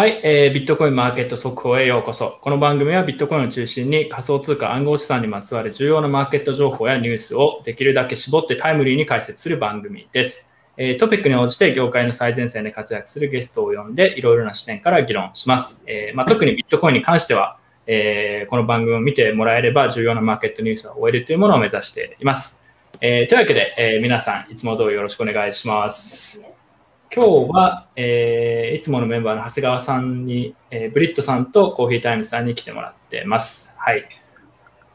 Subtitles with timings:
[0.00, 2.38] はい、えー、ビットコインマーケット速報へようこそ。
[2.40, 10.56] この番組はビットコインを中心に仮想通貨暗号資産にまつわる重要なマーケット情報やニュースをできるだけ絞ってタイムリーに解説する番組です。
[10.78, 15.84] えー、トピックに応じて業界の最前線で活躍するゲストを呼んでいろいろな視点から議論します。
[15.86, 22.64] えー、まあ、特にビットコインに関しては、えー、この番組を見てもらえれば重要なマーケットニュースを終えるというものを目指しています。
[23.02, 26.59] えというわけで、え皆さんいつも通りよろしくお願いします。
[27.12, 33.74] 今日は、えー、いつものメンバーの長谷川さんに、えー、ブリットさんとコーヒータイムさんに来てもらってます。
[33.80, 34.04] はい。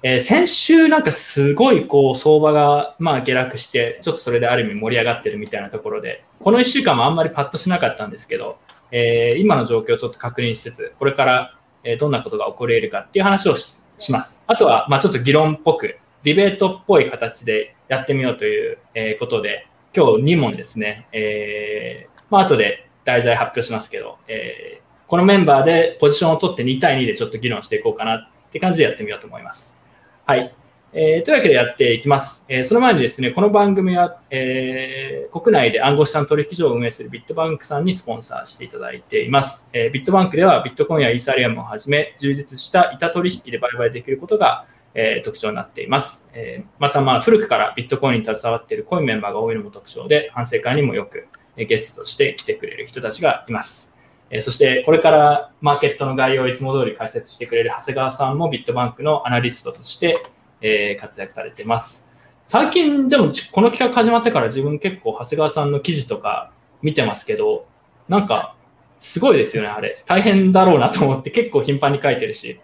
[0.01, 8.59] えー、先週なんかすごいこう相場がまあ下落して、ちょっとそれである意味盛り上がってるみたいなところで、この1週間もあんまりパッとしなかったんですけど、
[8.91, 11.59] えー、今の状況をちょっと確認しつつ、これから
[11.99, 14.45] どんなことが起こり得るかっていう話をします。
[14.47, 18.77] あとは、まあちょっと議論っぽく、ディベートっぽい形でやってみようという
[19.19, 29.81] ことで、今日2問ですね、えー、まあ後で題材発表しますけど、えー、このメンバーでポジションを取って2対2でちょっと議論していこうかなって感じでやってみようと思います。
[30.25, 30.53] はい。
[30.91, 32.45] えー、というわけでやっていきます。
[32.49, 39.69] えー、その前にですね、この番組は、えー、国内で暗号資産取引所を運営するビットバンクさんにスポンサーしていただいています。
[39.73, 46.29] えビットバンクではビットコインやイーサリアムをはじめ、充実した板取引で売買できることが、え特徴になっています。
[46.33, 53.99] えまた、まあ、古くからビットコインに携わっているコインメンバーが多いのも特徴で、反省会にもよくゲストとして来てくれる人たちがいます。
[54.31, 60.15] えそして、これからマーケットの概要をいつも通り解説してくれる長谷川さんもビットバンクのアナリストとして、
[60.61, 62.09] え活躍されています。
[62.45, 66.51] 最近でもこの企画始まってから自分結構長谷川さんの記事とか
[66.81, 67.67] 見てますけど、
[68.07, 68.55] なんか
[68.97, 69.89] すごいですよね、あれ。
[70.05, 72.59] 大変だろうなと思って結構頻繁に書いてるし。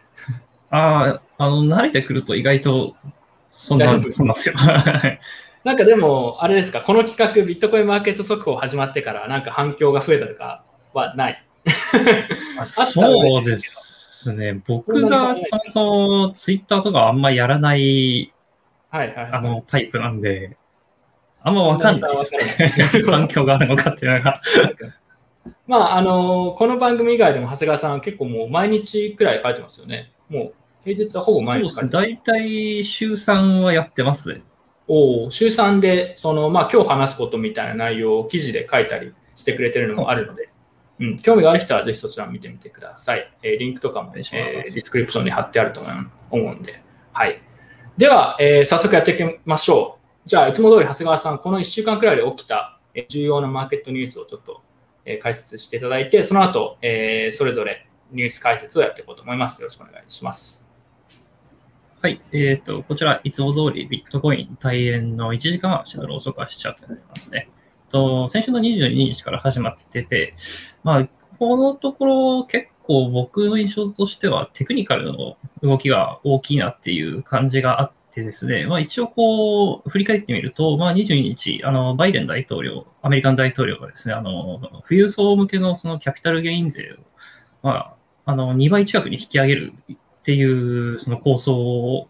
[0.71, 2.95] ああ、あの、慣れてくると意外と
[3.51, 4.55] そんなそんますよ。
[5.63, 11.43] なんかでも、あれですか、この企画、ビットコインマーケット速報始まってから、なんか反響が増えたとかはない？
[12.65, 14.59] そうですね。
[14.65, 18.33] 僕がそもそもツイッターとかあんまやらない、
[18.89, 20.57] はいはい、あのタイプなんで、
[21.43, 23.03] あんまわかんないですね。
[23.05, 24.41] 反響があるのかっていうのが。
[25.67, 30.11] まあ、あのこの番組以外でも長谷川さん結構もう毎日くらい書いてますよね。
[30.29, 30.53] もう
[30.83, 31.93] 平日はほぼ毎日書いてます。
[31.93, 34.41] 大体週3はやってますね。
[34.87, 40.49] お週3で、その、まあ、今日話すことみたいな内容を記事で書いたりしてくれてるのもあるので、
[40.99, 43.31] うん、興味がある人はぜひそちらを見てみてください。
[43.43, 45.81] えー、リンクとかも、えー、ディスクリプションに貼ってあると
[46.29, 46.77] 思うんで。
[47.13, 47.41] はい。
[47.97, 50.01] では、えー、早速やっていきましょう。
[50.25, 54.61] じゃあ、いつも通り長谷川さん、この1週間くらいで起きた、え重要なマーケットニュースをちょっと、
[55.05, 59.61] え解説していただいて、その後、えそれぞれニュース解説をやっていこうと思います。
[59.61, 60.70] よろしくお願いします。
[62.01, 62.19] はい。
[62.33, 67.47] えっ、ー、と、こちら、いつも通りビットコイン大変の1時間足のローソク足チャートになりますね。
[67.91, 70.33] と先週の22日から始まってて、
[70.83, 87.03] まあ、このところ結構僕の印象としてはテクニカルの動きが大きいなっていう感じがあってですね、まあ一応こう、振り返ってみると、まあ22日、あの、バイデン大統領、アメリカン大統領がですね、あの、富裕層向けのそのキャピタルゲイン税を、
[87.61, 87.95] まあ、
[88.25, 89.73] あの、2倍近くに引き上げる
[90.21, 90.43] ってい
[90.93, 92.07] うその構想を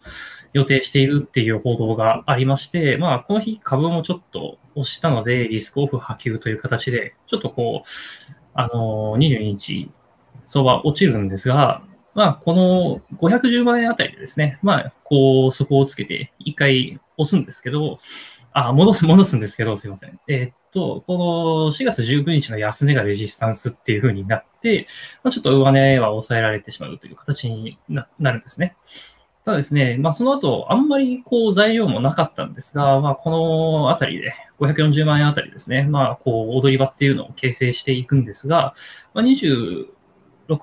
[0.54, 9.90] 予定しているっていう報道がありまして、まあ、この日株もちょっと押したので、リスクオフ波及という形で、ちょっとこう、あの、22日、
[10.44, 11.84] 相場落ちるんですが、
[12.14, 18.00] まあ、この510万円あたりでですね、まあ、こう、そこをつけて、一回押すんですけど、
[18.52, 20.20] あ、戻す、戻すんですけど、すいません。
[20.28, 24.88] えー、っと、この4月19日の安値がレジスタンスっていう風になって、
[25.24, 28.76] まあ、ちょっと上値は抑えられてしまうという形になるんですね。
[29.44, 38.76] ただですね、まあ、その後、あんまりこう材料もなかったんですが、まあ、このあたりで、540万円あたりですね、まあ、こう、踊り場っていうのを形成していくんですが、
[39.16, 39.88] まあ、26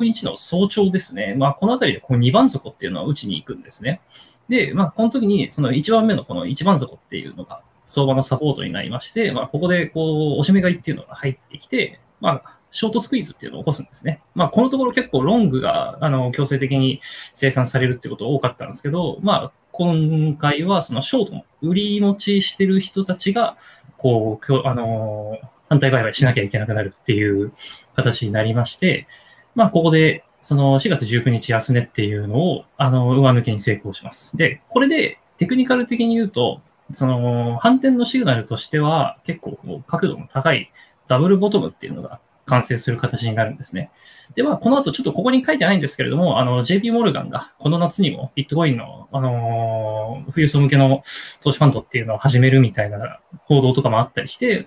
[0.00, 4.00] 日の早朝ですね、まあ、このあたりでこう2番底っていうのは打ちに行くんですね。
[4.48, 14.20] で、まあ、この時に、その1番目のこの1番底っていうのが、相場のサポートになりまして、まあ、ここで、こう、押し目買いっていうのが入ってきて、まあ、ショートスクイズっていうのを起こすんですね。
[14.34, 17.00] まあ、このところ結構ロングが、あの、強制的に
[17.32, 23.56] 生産されるってこと多かったんですけど、まあ、今回はそのショートの売り持ちしてる人たちが、
[23.96, 25.38] こう、あの、
[25.70, 27.52] 反対売買しなきゃいけなくなるっていう
[27.96, 29.06] 形になりまして、
[29.54, 34.36] まあ、ここで、その4月19日安値っていうのを、あの、上抜けに成功します。
[34.36, 36.60] で、これでテクニカル的に言うと、
[36.92, 40.72] その反転のシグナルとしては結構こう角度の高い
[41.06, 43.90] ダブルボトムっていうのが完成する形になるんですね。
[44.34, 51.02] で、は、この後ちょっとここに書いてないんですけれども、あの、JP モルガンがこの夏にもビットコインの、あの富裕層向けの
[51.40, 54.66] 投資ファンドっていうのを始めるみたいな報道とかもあったりして、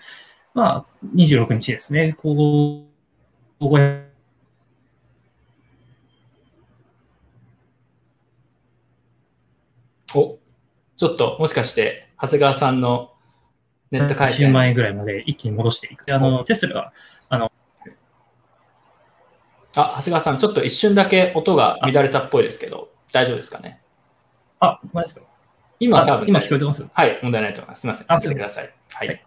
[0.53, 0.85] まあ、
[1.15, 2.85] 26日ですね、こ
[3.59, 3.65] う、
[10.13, 10.37] お、
[10.97, 13.11] ちょっと、もしかして、長谷川さんの
[13.89, 14.53] ネット回10線。
[14.53, 16.05] 万円ぐらいまで一気に戻していく。
[16.05, 16.93] であの、テスラが、
[17.29, 17.37] あ、
[19.73, 23.81] 長谷川さん、ちょっと一瞬だけ音が乱れたっぽいですけど、大丈夫ですかね？
[24.59, 25.25] あ、マジですか？
[25.25, 25.31] あ
[25.79, 26.85] 今多分、今聞こえてます？
[26.93, 27.81] はい、問題ないと思います。
[27.81, 28.73] すみません、あ続けてください。
[28.93, 29.07] はい。
[29.07, 29.25] はい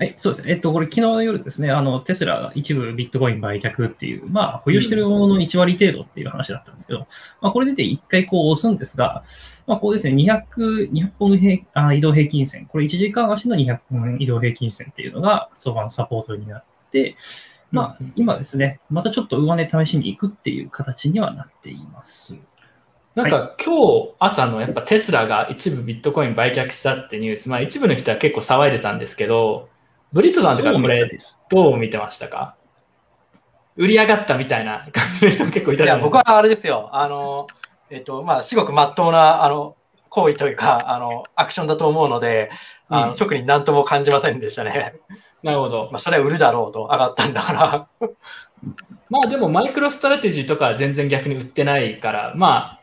[0.00, 0.52] はい、そうですね。
[0.52, 7.08] えっと、これ、昨日の夜ですね、あの、テスラが一部ビットコイン売却っていう、まあ、保有しているものの1割程度っていう話だったんですけど、
[7.40, 9.24] まあ、これ出て1回こう押すんですが、
[9.68, 17.16] まあ、こうですね、200、200本平あ移動平均線、これ1時間足の200本移動平均線っていうのが相場のサポートになって、
[17.70, 22.34] まあ今ですね、またちょっと上値試しに行くっていう形にはなっています。
[23.14, 29.68] なんか今日朝のやっぱテスラが一部ビットコイン売却したってニュース、まあ一部の人は結構騒いでたんですけど、
[30.14, 31.10] ブリットさんとかこれ
[31.50, 32.56] どう見てましたか？
[33.76, 36.88] 売り上がったみたいな感じの人も結構いたいや、じゃない僕はあれですよ。
[36.92, 37.46] あの、
[37.90, 39.76] えっと、まあ、至極真っ当な、あの、
[40.08, 42.50] 行為というか、あの、アクションだと思うので、
[42.88, 44.94] あのうん特に何とも感じませんでしたね。
[45.42, 45.96] なるほどま。
[45.96, 47.88] あ、それは売るだろうと、上がったんだから。
[49.10, 52.80] まあでもマイクロストラテジーとかは全然逆に売ってないから、まあ、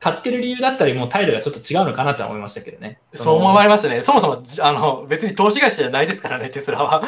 [0.00, 3.00] 買ってる理由だったりもう態度がちょっと違うのかなとは思いましたけどね。
[3.12, 4.02] そう思われれますね。
[4.02, 7.02] そもそも、じあの、別に投資会社じゃないですからね、テスラは。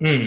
[0.00, 0.24] うん。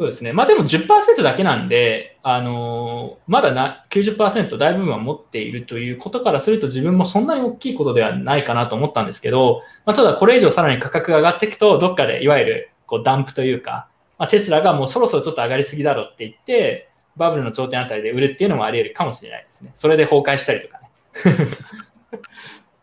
[0.00, 0.32] そうですね。
[0.32, 16.88] まあでも10%だけなんで、あのーまだな90%大部分は持っているということからすると自分もそんなに大きいことではないかなと思ったんですけど、まあ、ただこれ以上さらに価格が上がっていくと、どっかでいわゆるこうダンプというか、まあ、テスラがもうそろそろちょっと上がりすぎだろうって言って、
[17.18, 19.70] バブルの頂点あたりで売るっていうのもあり得るかもしれないですね。
[19.74, 20.88] それで崩壊したりとかね。
[22.16, 22.22] っ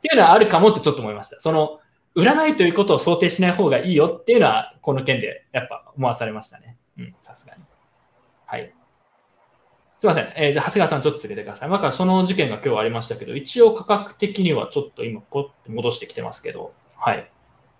[0.01, 1.39] ていうのはあるかもってちょっと思いました。
[1.39, 1.79] その、
[2.13, 6.77] 売らないということを想定しない方がいいよっていうのは、この件でやっぱ思わされましたね。
[6.97, 7.63] うん、さすがに。
[8.45, 8.73] はい。
[9.99, 10.31] すいません。
[10.35, 11.69] えーじゃあ、長谷川さんちょっと続けてください。
[11.69, 17.29] まあその事件が今日ありましたけど、一応価格的にはちょっと今、ポッと戻してきてますけど、はい。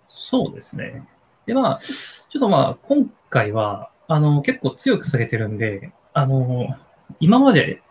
[0.08, 1.06] そうですね。
[1.46, 6.74] で、まあ、ちょっとまあ、今回は、あの、結構強く下げてるんで、あの、
[7.20, 7.82] 今まで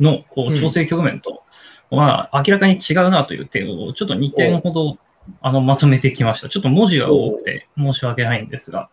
[0.00, 1.42] のこううん調整局面と、
[1.90, 4.98] まあ、明らかに違うなという点を、ちょっと2点ほど、
[5.40, 6.48] あの、まとめてきました。
[6.48, 8.88] ちょっと文字が多くて申し訳ないんですが、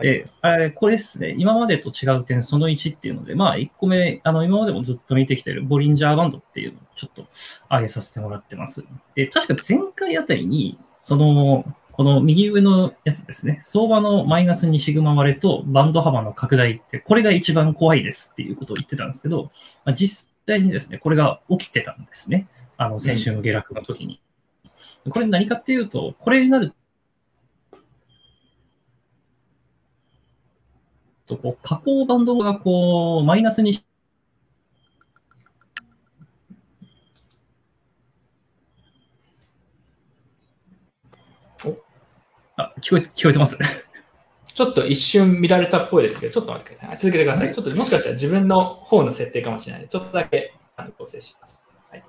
[0.00, 7.26] で、あれこれですね、今までと違う点、その1っていうので、まあ、1個目、あの、今までもずっと見てきてるボリンジャーバンドっていうのをちょっと
[7.70, 8.84] 上げさせてもらってます。
[9.14, 19.50] で、確か前回あたりに、その、この右上のやつですね、相場のマイナス2シグマ割れとバンド幅の拡大って、これが一番怖いですっていうことを言ってたんですけど、
[19.84, 22.46] まあ、実際にですね、これが起きてたんですね。
[22.76, 24.20] あの、先週の下落の時に。
[25.10, 26.72] これ何かっていうと、これになる
[31.28, 33.72] と、こう、下降バンドがこう、マイナスに
[42.56, 43.56] あ、聞こえて、聞こえてます
[44.58, 46.88] ちょっと一瞬乱れたっぽいですけど、ちょっと待ってください。
[46.88, 47.54] はい続けてください。
[47.54, 50.52] ちょっともしかしたら自分の方の設定かもしれないので、ちょっとだけ
[50.98, 51.64] 構成します。
[51.90, 52.04] はい、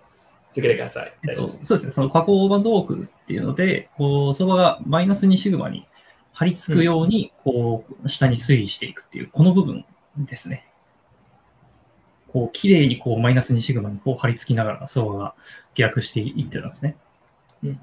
[0.51, 1.13] 続けてください。
[1.27, 1.65] えっと、大丈夫です。
[1.65, 5.88] そうですね、その下降バンドークっていうので、こう、相場がマイナス2シグマに
[6.33, 9.86] 張り付くように、こう、下に推移していくっていう、この部分
[10.17, 10.65] ですね。
[12.31, 15.36] こう、綺麗にこう、マイナス2シグマにこう張り付きながら、相場が
[15.74, 16.95] 下落していってたんですね。
[17.63, 17.79] うん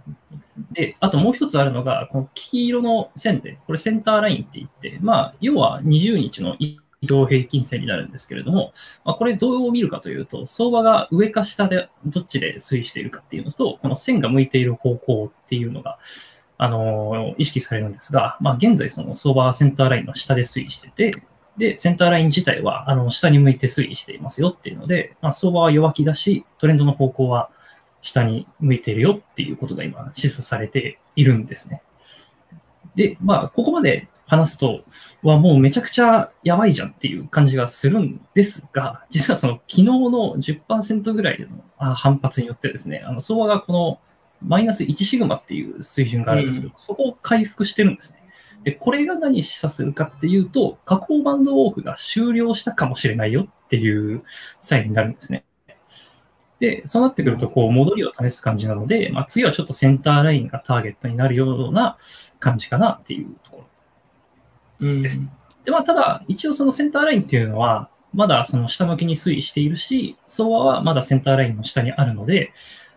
[0.73, 8.73] で、あともう一つあるのが、この黄色の線で、これセンターラインって言って、まあ、要は20日の移動平均線になるんですけれども、
[9.05, 15.99] まあ、これどう見るかというと、相場が上か下でどっちで推移しているかっていうのと、この線が向いている方向っていうのが、
[16.59, 21.13] あの意識されるんですが、まあ、現在その相場はセンターラインの下で推移してて、
[21.59, 27.51] で、センターライン自体はあの下に向いて推移していますよっていうので、まあ、相場は弱気だし、トレンドの方向は
[28.03, 31.83] 下に向いているよっていうことが今示唆されているんですね。
[32.95, 34.83] で、まあ、ここまで話すと、
[35.23, 41.47] はもうめちゃくちゃやばいじゃんっていう感じがするんですが、実はその昨日の10%ぐらい
[41.79, 44.01] の反発によってですね、あの相場がこの
[44.47, 48.23] マイナス1シグマっていう水準があるんですけど、そこを回復してるんですね。
[48.65, 54.23] で、これが何示唆するかっていうと、下降バンドウォークが終了したかもしれないよっていう
[54.61, 55.45] サインになるんですね。
[56.59, 61.99] で、そうなってくると、こう、戻りを試す感じなので、まあ、次はちょっとセンターラインがターゲットになるような
[62.41, 63.67] 感じかなっていうところ
[64.81, 65.38] うんです。
[65.65, 72.53] で、まあ、ただ、一応そのセンターラインっていうのは、まだその下向きに推移しているし、相場はまだセンターラインの下にあるので、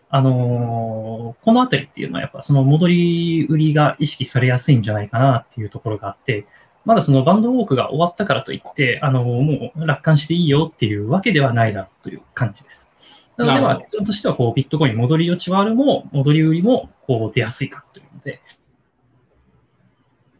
[0.10, 6.46] あのーこのあたりっていうのはやっぱその戻り売りが意識されやすいんじゃないかなっていうところがあって、
[6.86, 12.92] まだそのバンドウォークが終わったからといって、あのーもう楽観していいよっていうわけではないなという感じです。
[13.39, 18.42] なので、まあ、結論としては、こう、ビットコイン戻り余地はあるも、戻り売りも、こう、出やすいかというので。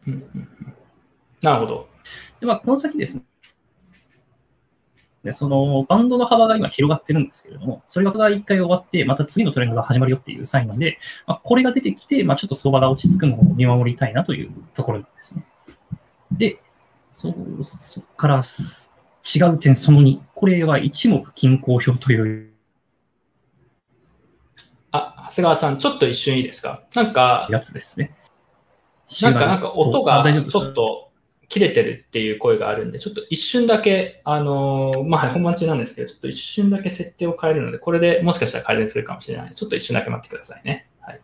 [0.06, 0.74] うんうんうん、
[1.40, 1.88] なるほど。
[2.40, 3.24] で、まあ、この先ですね、
[5.22, 15.44] で、そのバンドの幅が今広がってるんですけれども、それが一回終わって、また次のトレンドが始まるよっていうサインなんで、まあ、これが出てきて、まあ、ちょっと相場が落ち着くのを見守りたいなというところなんですね。
[16.32, 16.62] で、
[17.12, 20.20] そそこから違う点その2。
[20.34, 22.50] これは一目均衡表という。
[24.92, 26.82] あ、長谷川さん、ちょっと一瞬いいですか？
[26.94, 28.14] なんか、やつですね。
[29.22, 31.09] なんか、なんか音がちょっと
[31.50, 39.52] 切れてるっていう声があるんで、ちょっと一瞬だけ、あのー、まあ、本番中なんですけど、ちょっと一瞬だけ設定を変えるので、これでもしかしたら改善するかもしれない。
[39.52, 40.88] ちょっと一瞬だけ待ってくださいね。
[41.00, 41.20] はい。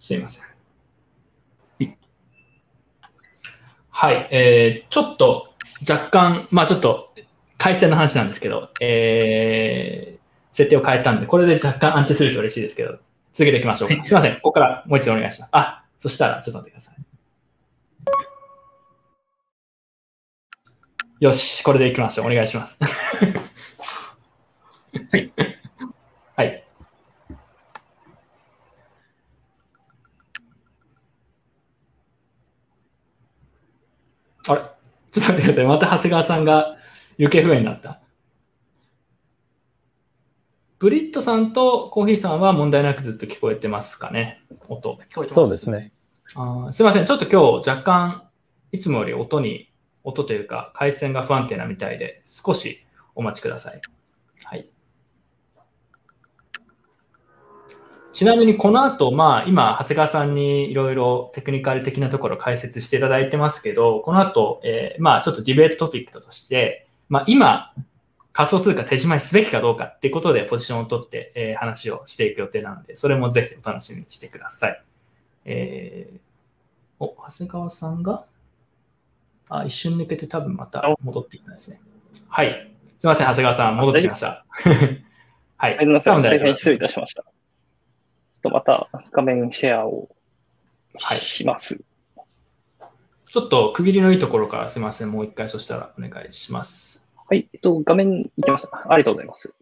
[0.00, 0.44] すいません。
[3.90, 4.28] はい。
[4.30, 5.52] えー、ちょっと
[5.88, 7.12] 若干、まあちょっと
[7.58, 10.18] 回線の話なんですけど、えー、
[10.52, 12.92] 設定を変えたんで、これで若干安定すると嬉しいですけど、
[13.34, 14.06] 続けていきましょうか。
[14.06, 14.36] すいません。
[14.36, 15.50] ここからもう一度お願いします。
[15.52, 16.97] あ、そしたらちょっと待ってください。
[21.20, 22.26] よし、これでいきましょう。
[22.26, 22.78] お願いします。
[25.10, 25.32] はい。
[26.36, 26.64] はい。
[34.46, 34.60] あれ？
[35.10, 35.66] ちょっと待ってください。
[35.66, 36.76] また長谷川さんが
[37.16, 38.00] 行方不明になった。
[40.78, 44.40] ブリットさんとコーヒーさんは問題なくずっと聞こえてますかね？
[44.68, 45.00] 音。
[45.10, 45.92] 聞こえてますそうですね。
[46.36, 47.06] あすみません。
[47.06, 48.28] ちょっと今日若干
[48.70, 49.67] いつもより音に
[50.08, 52.84] 音というか回線が不安定なみたいで、少し
[53.14, 53.80] お待ちください。
[54.44, 54.70] はい。
[58.12, 67.72] ちなみにこの後、まあ今、長谷川さんにいろいろテクニカル的なところ解説していただいてますけど、この後、えー、まあちょっとディベートトピックとして、まあ今、
[68.32, 74.82] 仮想通貨手締まいすべきかどうかっていうことでポジションを取って、えー、話をしていく予定なので、それもぜひお楽しみにしてください。
[75.44, 76.18] えー、
[76.98, 78.26] お、長谷川さんが？
[79.48, 81.80] あ一瞬抜けて多分また戻ってきたんですね。
[82.28, 82.70] はい。
[82.98, 84.44] すみません、長谷川さん、戻ってきました。
[85.56, 85.76] はい。
[85.78, 87.22] すみません、大変失礼いたしました。
[87.22, 90.08] ちょっとまた画面シェアを
[91.16, 91.80] します。
[92.80, 92.90] はい、
[93.26, 97.08] ちょっと区切りのいいところからすみません、もう一回そしたらお願いします。
[97.28, 98.68] はい、えっと、画面いきます。
[98.72, 99.52] ありがとうございます。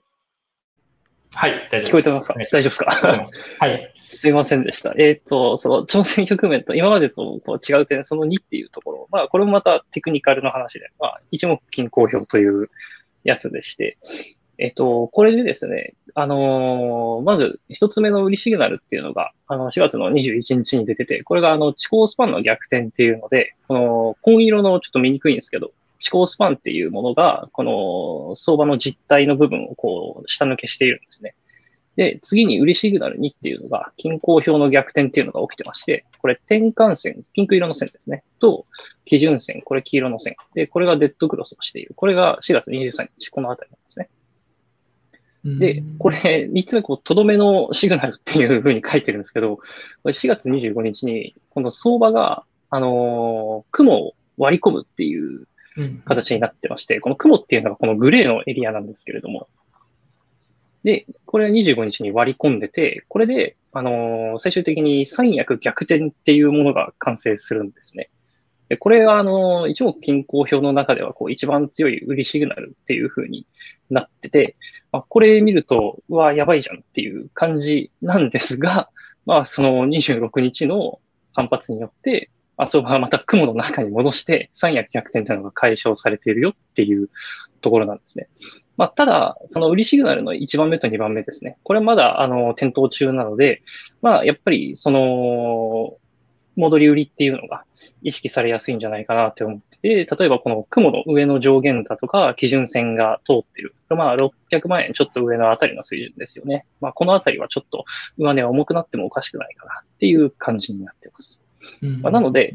[1.34, 1.88] はい、大丈夫です。
[1.88, 2.34] 聞こえてますか？
[2.34, 2.90] 大丈夫ですか？
[3.58, 3.94] はい。
[4.08, 4.94] すいませんでした。
[4.96, 12.70] えっ、ー、と、その挑戦局面と今までとこう違う点、その2っていうところ、まあ、これもまたテクニカルの話で、まあ、一目均衡表という
[13.24, 13.98] やつでして、
[14.58, 27.62] えっ、ー、と、これでですね、あのー、まず一つ目の売りシグナルっていうのが、あの、4月の21日に出てて、これがあの、地高スパンの逆転っていうので、この、紺色のちょっと見にくいんですけど、地高スパンっていうものが、こ
[28.30, 31.34] の相場の実態の部分をこう、下抜けしているんですね。
[31.96, 38.66] で、次に売りシグナル2っていうのが、均衡表の逆転っていうのが起きてまして、これ転換線、ピンク色の線ですね、と、
[39.06, 40.36] 基準線、これ黄色の線。
[40.54, 41.94] で、これがデッドクロスをしている。
[41.96, 44.10] これが4月23日、このあたりなんですね。
[45.58, 49.62] で、これ、3つ目、こう、とどめのシグナルっていうふうに書いてるんですけど、こ
[50.04, 55.46] れ4月25日に、この相場が、あのー、雲を割り込むっていう
[56.04, 59.48] 形になってまして、この雲っていうのがこのグレーのエリアなんですけれども、
[60.86, 68.08] で、これは25日に割り込んでて、これで、あのー、最終的に三役逆転っていうものが完成するんですね。
[68.68, 73.48] で、これは、あのー、一目均衡表の中では、こう、一番強い売りシグナルっていう風に
[73.90, 74.54] なってて、
[74.92, 78.88] まあ、これ見ると、うわ、やばいじゃんっていう感じなんですが、
[79.26, 81.00] まあ、その26日の
[81.32, 87.10] 反発によって、あ、そこがまた雲の中に戻して、三役逆転というのが解消されているよっていう
[87.60, 88.28] ところなんですね。
[88.76, 91.58] まあ、ただ、その売りシグナルの1番目と2番目ですね。
[91.62, 93.62] これまだ、あの、点灯中なので、
[94.02, 95.96] まあ、やっぱり、その、
[96.56, 97.64] 戻り売りっていうのが
[98.02, 103.74] 意識されやすいんじゃないかなと思ってて、例えばこの雲の上の上限だとか、基準線が通ってる。
[103.88, 106.66] まあ、600万円ちょっと上のあたりの水準ですよね。
[106.80, 107.84] まあ、このあたりはちょっと
[108.18, 111.42] 上値は重くなってもおかしくないかなっていう感じになってます。
[111.82, 112.54] うん、まあ、なので、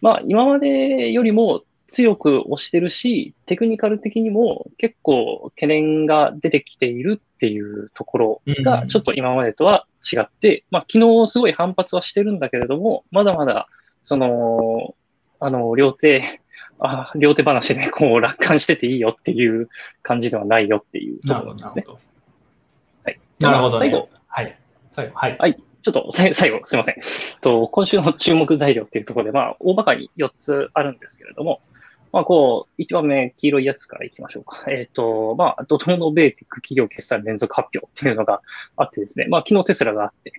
[0.00, 13.66] まあ、今までよりも強く押してるし、テクニカル的にも結構懸念が出てきているっていうところが、ちょっと今までとは違って、まあ、昨日すごい反発はしてるんだけれども、まだまだ、
[14.04, 14.94] その、
[15.40, 16.40] あの、両手、
[16.78, 19.68] あ両手話でこう楽観してていいよっていう
[20.02, 21.84] 感じではないよっていうところですね。
[23.04, 23.20] はい。
[23.40, 24.08] なるほど、ね、最後。
[24.28, 24.58] はい。
[24.90, 25.12] 最後。
[25.16, 25.36] はい。
[25.38, 25.62] はい。
[25.82, 26.94] ちょっと最後、すいません。
[27.40, 31.60] と今週の注目材料っていうところで、まあ、大まかに4つあるんですけれども、
[32.12, 34.64] まあ、こう、一番目、黄色いやつからいきましょうか。
[34.70, 38.40] えっ、ー、と、まあ、怒涛のベーティック企業決算連続発表っていうのが
[38.76, 40.30] あってですね、まあ、昨日テスラがあって、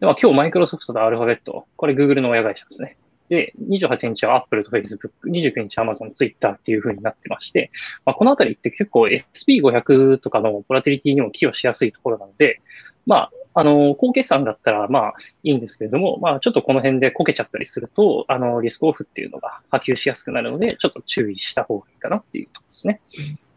[0.00, 2.96] でまあ、今日マイクロソフトとアルファベット、これ Google の親会社ですね。
[3.28, 7.70] で、28日は Apple と Facebook、29日 Amazon、Twitter っていう風になってまして、
[8.04, 12.60] まあ、このあたりって結構 SP500 とかのボラティリティにも寄与しやすいところなので、
[13.06, 23.00] まあ、あの、高決算だったら、まあ、いいんですけれども、まあ、ちょっとこの辺でこけちゃったりすると、あの、リスクオフっていうのが波及しやすくなるので、ちょっと注意した方がいいかなっていうところですね。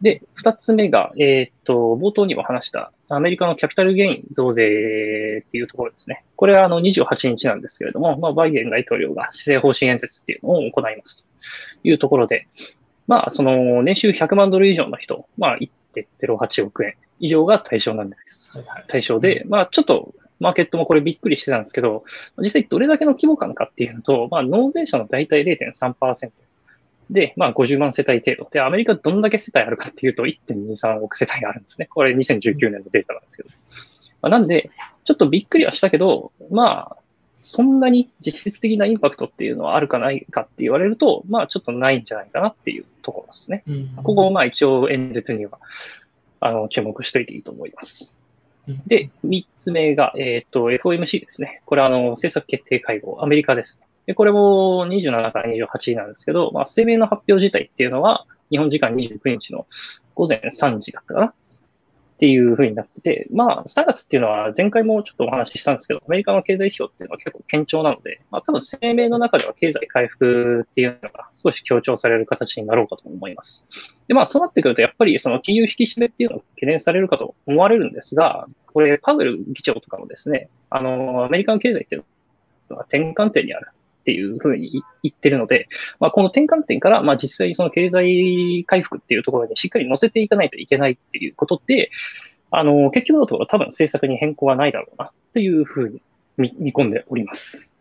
[0.02, 6.24] で、二つ目が、えー、っと、冒頭にも話した、アメリカのキャピタルゲイン増税っていうところですね。
[6.36, 11.24] これはあの、28日なんですけれども、まあ、バイデン大統領が施政方針演説っていうのを行いますと
[11.84, 12.48] いうところで、
[13.06, 18.68] まあ、その、年収100万ドル以上の人、まあ、1.08億円以上が対象なんです。
[18.88, 22.04] 対象で、まあちょっとマーケットもこれびっくりしてたんですけど、
[22.38, 26.30] 実際どれだけの規模感かっていうと、まあ納税者の大体0.3%
[27.10, 28.48] で、まあ50万世帯程度。
[28.50, 31.86] で、アメリカどんだけ世帯あるかっていうと1.23億世帯あるんですね。
[31.86, 33.48] これ2019年のデータなんですけど。
[34.22, 34.70] まあ、なんで、
[35.04, 36.96] ちょっとびっくりはしたけど、まあ、
[37.44, 43.62] そんなに実質的なインパクトっていうのはあるかないかって言われると、まあちょっとないんじゃないかなっていうところですね。
[43.68, 45.58] うん、ここをまあ一応演説には
[46.46, 48.18] あの、注目しといていいと思います。
[48.86, 51.62] で、三つ目が、えっ、ー、と、FOMC ですね。
[51.64, 53.86] これは、あの、政策決定会合、アメリカですね。
[54.06, 59.66] で、これも27から28なんですけど、まあ、声明の発表自体っていうのは、日本時間29日の
[60.14, 61.34] 午前3時だったかな？
[62.14, 73.66] っていう風になってて、まあ、3月っていうのは前回もちょっとお話ししたんですけど、アメリカの経済指標っていうのは結構堅調なので、まあ多分声明の中では経済回復っていうのが少し強調される形になろうかと思います。
[74.06, 82.04] で、まあそうなってくると、やっぱりその金融引き締めっていうのが懸念されるかと思われるんですが、これ、パウエル議長とかもですね、あの、アメリカの経済っていう
[82.70, 83.68] のは転換点にある。
[84.04, 85.66] っていうふうに言ってるので、
[85.98, 91.90] まあ、この転換点から、まあ、実際その経済回復っていうところにしっかり乗せていかないといけないっていうことで、
[92.50, 96.02] あの、結局のところ多分政策に変更はないだろうなっていうふうに
[96.36, 97.74] 見見込んでおります。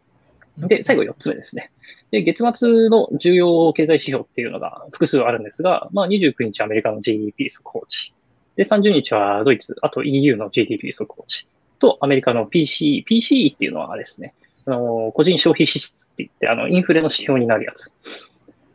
[0.57, 1.71] で、最後4つ目ですね。
[2.11, 8.13] で、月末の重要経済指標っていうのが複数あるんですが、まあ、29日アメリカの GDP 速報値。
[8.55, 11.47] で、30日はドイツ、あと EU の GDP 速報値
[11.79, 14.33] とアメリカの PCE、PCE っていうのはあれですね。
[14.65, 17.91] あの、個人消費支出って言って、あの、インフレの指標になるやつ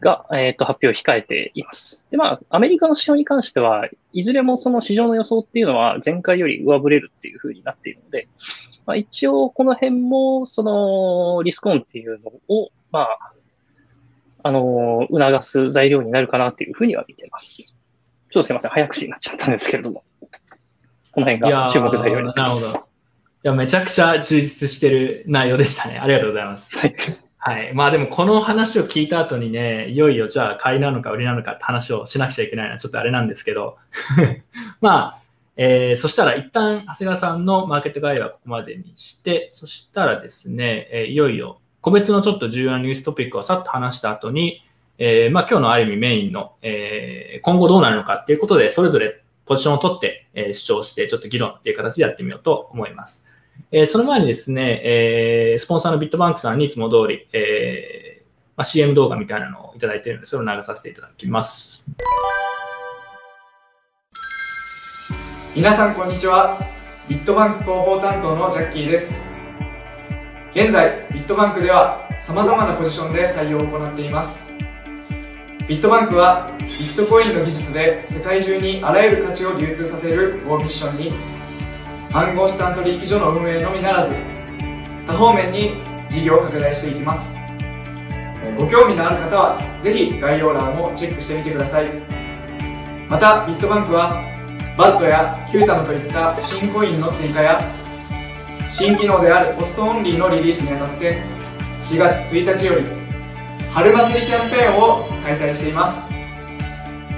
[0.00, 2.06] が、えっ、ー、と、発表を控えています。
[2.10, 8.28] で、まあ、アメリカの指標に関しては、いずれもその市場の予想っていうのは前回より上振れるっていう風になっているので、
[8.86, 13.32] まあ、一応この辺も、その、リスクオンっていうのを、まあ、
[14.42, 17.74] あの、促す材料になるかなっていうふうには見ています。
[18.30, 20.04] ちょっとすいません、早口になっちゃったんですけれども、
[21.12, 22.66] この辺が注目材料になってます。
[22.66, 22.87] なるほど。
[23.42, 25.98] や、めちゃくちゃ充実してる内容でしたね。
[25.98, 26.78] ありがとうございます。
[26.78, 26.94] はい。
[27.38, 27.72] はい。
[27.72, 33.78] まあでもこの話を聞いた後にね、いよいよじゃあ買いなのか売りなのかって話をしなくちゃいけないのはちょっとあれなんですけど、
[34.82, 35.20] まあ、
[35.56, 44.64] えー、そしたら一旦長谷川さんのマーケット概要はここまでにして、そしたらですね、えー、いよいよ個別のちょっと重要なニューストピックをさっと話した後に、
[44.98, 53.27] えー、まあ今日のある意味メインの、えー、今後どうなるのかっていうことで、それぞれポジションを取って、えー、主張して、ちょっと議論っていう形でやってみようと思います。
[53.70, 61.86] えー、その前にですね、えー、スポンサーのビットバンクさんにいつも通り、えーまあ、CM 動画みたいなのをいただいているので、それを流させていただきます。
[65.54, 66.58] 皆さん、こんにちは。
[67.08, 69.28] ビットバンク広報担当のジャッキーです。
[70.52, 74.50] 現在、ビットバンクでは様々なポジションで採用を行っています。
[75.68, 81.12] ビットバンクはビットコインの技術で世界中にあらゆる価値を流通させるをミッションに
[82.12, 84.16] 暗号資産取引所の運営のみならず
[85.06, 85.72] 多方面に
[86.10, 87.36] 事業を拡大していきます。
[88.56, 91.86] ご興味のある方はぜひ概要欄をチェックしてみてください。
[93.08, 94.22] またビットバンクは
[94.76, 97.60] BAT や Qtum といった新コインの追加や
[98.70, 101.22] 新機能である Post Only のリリースにあたって
[101.82, 102.86] 4月1日より
[103.72, 106.10] 春祭りキャンペーンを開催しています。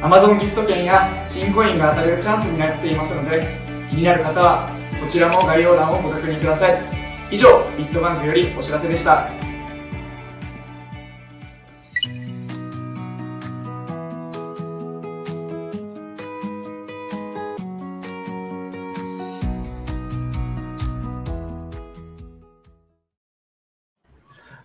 [0.03, 3.47] Amazon ギフト券や新コインが当たるチャンスになっていますので
[3.89, 6.83] 気になる方はこちらも概要欄をご確認ください
[7.31, 9.31] 以上ビットバンクよりお知らせでした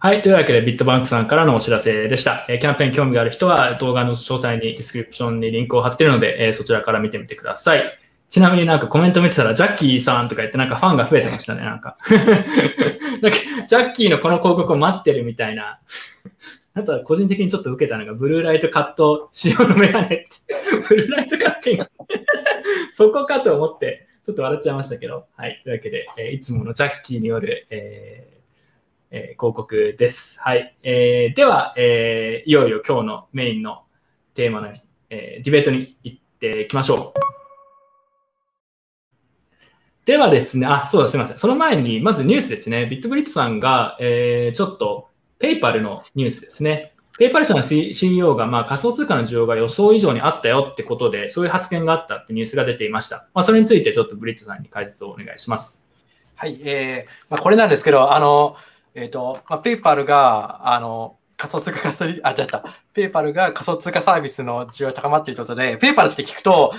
[0.06, 0.22] はい。
[0.22, 2.46] というわけで、ビットバンクさんからのお知らせでした。
[2.48, 8.05] え、キャンペーン興味がある人は動画の詳細にディスクリプションにリンクを貼っているので、え、そちらから見てみてください。
[8.30, 11.98] ちなみになんかコメント見てたら、ジャッキーさんとか言ってなんかファンが増えてましたね、なんか。
[13.22, 15.80] なんかジャッキーのこの広告を待ってるみたいな
[16.74, 20.26] あとは個人的にちょっと受けたのが、ブルーライトカット仕様のメガネって、
[20.90, 21.88] ブルーライトカッティング
[22.92, 25.62] そこかと思って、ちょっと笑っちゃいましたけど、はい。
[25.64, 28.36] というわけで、えーいつものジャッキーによる、えー
[29.12, 30.40] えー広告です。
[30.42, 30.76] はい。
[30.84, 33.84] えーでは、えーいよいよ今日のメインの
[34.34, 34.74] テーマの、
[35.10, 37.35] えーディベートに行っていきましょう。
[40.06, 41.38] ではですね、あ、そうだ、すみません。
[41.38, 42.86] その前に、まずニュースですね。
[42.86, 46.94] ビットブリットさんが、えーちょっと、ペイパルのニュースですね。
[47.18, 53.30] ペイパル社の CEO が、まあ、仮想通貨の需要が予想以上にあったよってことで、そういう発言があったってニュースが出ていました。
[53.34, 55.90] まあ、それについてちょっとブリットさんに解説をお願いします。
[56.36, 58.56] はい、えーまあ、これなんですけど、あの、
[58.94, 61.80] えっ、と、まあ、ペイパルが、あの、仮想通貨、
[62.24, 62.64] あ、違った。
[62.94, 66.72] ペイパルが仮想通貨サービスの需要が高まっているということで、ペイパルって聞くと、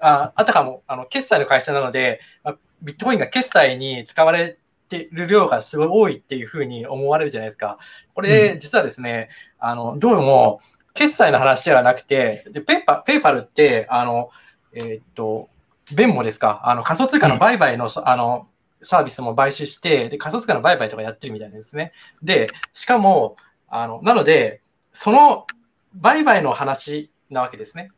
[0.00, 7.78] ああたかも、あの、決済の会社なので、まあ、ビットコインが決済に使われてる量がすごい多いっていうふうに思われるじゃないですか。
[8.14, 10.60] これ、う実はですね、あの、どうも、
[10.94, 14.30] 決済の話ではなくて、でペイパペイパルって、あの、
[14.72, 15.48] えーっと、
[15.94, 18.46] ベンモですか、あの仮想通貨の売買の,、あの
[18.80, 21.92] サービスも買収してで、仮想通貨の売買とかやってるみたいなんですね。
[22.22, 23.36] で、しかも、
[23.68, 24.62] あのなので、
[24.92, 25.46] その
[25.94, 27.90] 売買の話なわけですね。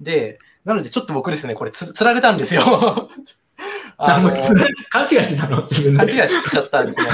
[0.00, 3.10] で、なのでちょっと僕ですね、これつつられたんですよ。
[4.02, 4.30] あの
[4.88, 5.62] 勘違いしてたの？
[5.62, 5.98] 自分で。
[5.98, 7.06] 勘違いしちゃったんですね。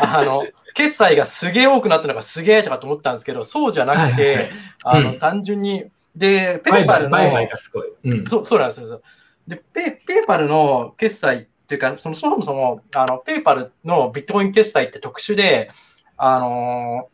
[0.00, 4.50] あの、決済がすげえ多くなったのがすげえとかと思ったんですけど、そうじゃなくはいはいはいて、
[4.84, 7.88] あの、うん単純に、で、ペイパルの、売買売買がすごい。
[8.04, 8.26] うん。
[8.26, 9.00] そうそうなんですよ。
[9.48, 15.70] でペイ、ペイパルの決済っていうか、そのそもそもあのペイパルのビットコイン決済って特殊で、
[16.16, 17.08] あの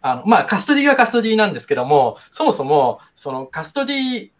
[0.00, 4.30] あのまあ、カストディはカストディなんですけども、そもそもそのカストディ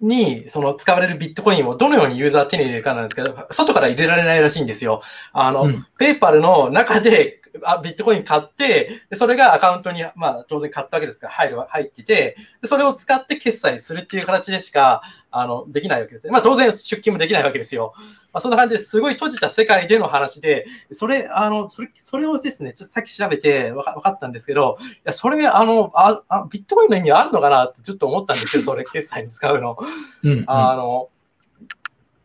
[0.00, 5.02] にその使われるビットコインをどのようにユーザー手に入れるかなんですけど、外から入れられないらしいんですよ。
[5.32, 16.32] あの、うんペイパルの中であビットコイン買って、でそれがアカウントに、まあ、当然買ったわけですから入るわ入っててで、それを使って決済するっていう形でしかあのできないわけですね。
[16.32, 17.92] まあ、当然出金もできないわけですよ。
[18.32, 29.76] まあ、そんな感じですごい閉じた世界での話で、それ、あの、それ、それをですね、ちょっとさっき調べてわかったんですけど、いや、それ、あのああ、ビットコインの意味あるのかなってちょっと思ったんですよ、 それ、決済に使うの。
[30.22, 31.08] うんうんあの、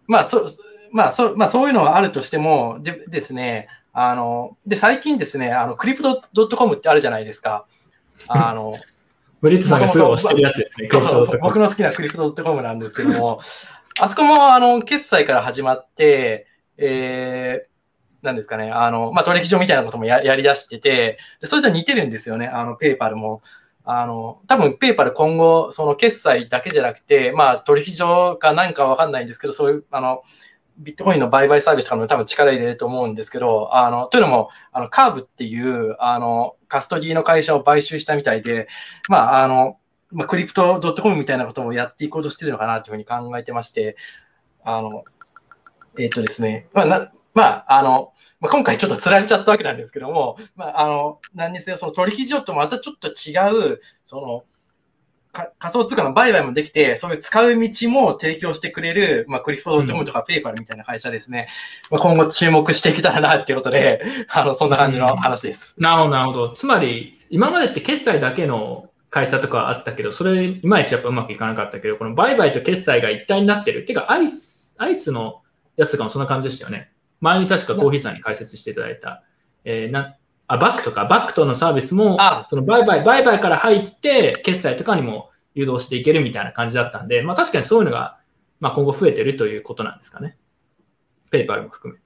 [0.07, 0.45] まあ、そ、
[0.91, 7.65] まあ、そ、まあ、そういうのはあるとしても、でですね、あの、で、最近ですね、あの、クリプトドットコムってあるじゃないですか。
[8.27, 8.75] あの、
[9.41, 10.89] ブリットさんがすしてるやつですね。
[11.41, 13.39] 僕の好きなクリプトドットコムなんですけども、
[14.01, 16.47] あそこも、あの、決済から始まって、
[16.77, 23.41] えー、なんですかね、あの、まあ、取引所みたいなこともややり出してて、でそれと似てるんですよね、あの、ペイパルも。
[23.85, 30.21] あの、多分ペイパル今後、その決済だけじゃなくて、まあ、取引所か何かわかんないんですけど、そういう、あの、
[30.79, 38.67] ビットコインの売買サービスとかも多分力入れると思うんですけど、あの、というのも、あの、カーブっていう、あの、カストディの会社を買収したみたいで、
[39.09, 39.77] まあ、あの、
[40.11, 43.97] まあ、クリプトドットコムみたいなこともやっていこうとしてるのかなというふうに考えてまして、
[44.63, 45.03] あの、
[45.99, 54.43] えっ、とですね、まあ、なまあ、あの、まあ、今回ちょっと釣られちゃったわけなんですけども、まあ、あの、何にせよ、その取引所とまたちょっと違う、その、
[55.31, 61.47] 仮想通貨の売買もできて、そういう使う道も提供してくれる、まあ、クリプトドットコムとかペイパルみたいな会社ですね。
[61.91, 65.75] まあ、今後注目していけたらなっていうことで、 あの、そんな感じの話です。
[65.79, 66.49] なるほど、なるほど。
[66.49, 73.85] つまり、今までって決済だけの会社とかあったけど、それ、いまいちやっぱうまくいかなかったけど、この売買と決済が一体になってる。
[73.85, 75.41] てか、アイス、アイスの
[75.77, 76.91] やつとかもそんな感じでしたよね。
[77.21, 79.23] 前に確かコーヒーさんに解説していただいた。
[79.63, 80.15] えーな
[80.49, 88.17] あ、バックとか、バックとのサービスもあ、その売買、売買から入って、決済とかにも誘導していけるみたいな感じだったんで、まあ確かにそういうのが、
[88.59, 90.37] まあ今後増えてるということなんですかね。
[91.29, 91.99] ペイパルも含め。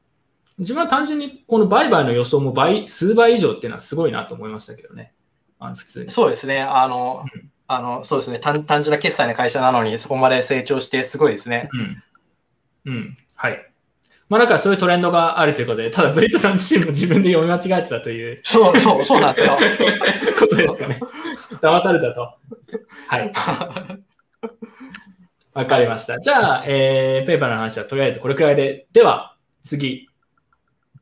[0.60, 5.14] 自分は単純にこの売買の予想も倍、数倍以上っていうのはすごいなと思いましたけどね。
[5.58, 6.12] あの普通に。
[6.12, 6.62] そうですね。
[6.62, 8.40] あの、うんあの、そうですね。
[8.40, 11.70] 単単純な決済の会社なのに、そこまで成長してすごいですね。
[12.86, 12.94] うん。
[12.94, 13.16] うん。
[13.36, 13.73] はい。
[14.30, 19.58] まあだからそういうトレンドがあるということで、ただブリットさん自身も自分で読み間違えてたというそうそう、そうなんですよ。
[20.40, 21.00] ことですかね。
[21.62, 22.34] 騙されたと。
[23.08, 23.32] はい。
[25.54, 26.20] わかりました。
[26.20, 28.88] じゃあ、えー、ペーパーの話はとりあえずこれくらいで。
[28.92, 30.10] では、次、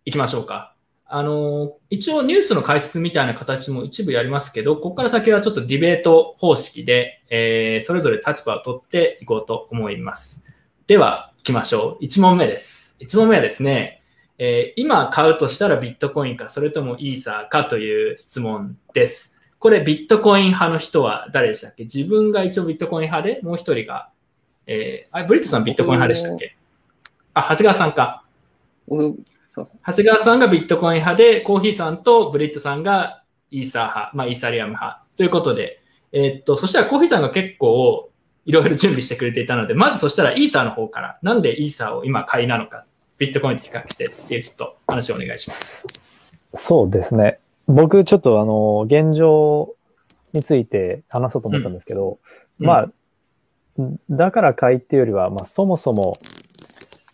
[0.05, 0.75] 行きましょうか。
[1.05, 10.47] あのー一応ニュースの解説みたいな形も一部やりますけど、ここから先はちょっとディベート方式で、えーそれぞれ立場を取っていこうと思います。
[10.88, 12.03] では、行きましょう。
[12.03, 12.90] 1問目です。
[13.01, 14.03] 1問目はですね、
[14.37, 19.41] えー今買うとしたらビットコインか、それともイーサーかという質問です。
[19.59, 21.83] これビットコイン派の人は誰でしたっけ？
[21.83, 24.09] 自分が一応ビットコイン派で、もう一人が、
[24.67, 26.55] えーあブリットさんビットコイン派でしたっけ？
[27.33, 28.23] あ、長谷川さんか。
[28.87, 35.81] 長谷川さんがビットコイン派で、コーヒーさんとブリットさんがイーサー派、まあ、イーサリアム派ということで、
[36.13, 38.09] えっと、そしたらコーヒーさんが結構
[38.45, 42.85] いろいろ準備してくれていたので、まずそしたらイーサーの方から、なんでイーサーを今買いなのか、
[43.21, 45.86] ビットコインと比較してっていうちょっと話をお願いします。
[46.55, 47.38] そうですね。
[47.67, 49.75] 僕、ちょっとあの、現状
[50.34, 52.17] について話そうと思ったんですけど、
[52.60, 52.91] うんまあ、
[54.10, 56.13] だから買いっていうよりは、まあ、そもそも、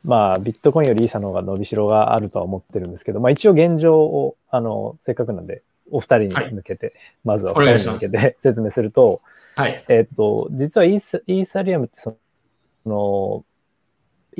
[0.05, 6.93] まあ、ビットコインよりイーサの方が伸びしろがあるとは思ってるんですけど、まあ、一応現状を、あの、せっかくなんで、お二人に向けて、
[7.25, 9.19] まずはお二人に向けて 説明すると、
[9.57, 9.83] はい。
[9.89, 12.15] えっと、実はイーサイーサリアムってそ
[12.85, 13.43] の、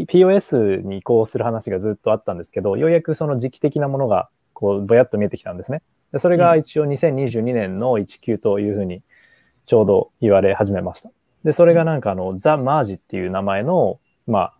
[0.05, 5.81] POS に移行する話がずっとあったんですけど、ようやくその時期的なものが、こう、ぼやっと見えてきたんですね。
[6.11, 9.01] でそれが一応2022年の19というふうに、
[9.65, 11.09] ちょうど言われ始めました。
[11.43, 14.53] で、それがなんかあの、ザ・マージっていう名前の、まあ、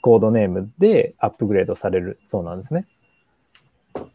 [0.00, 2.86] コードネームでアップグレードされるそうなんですね。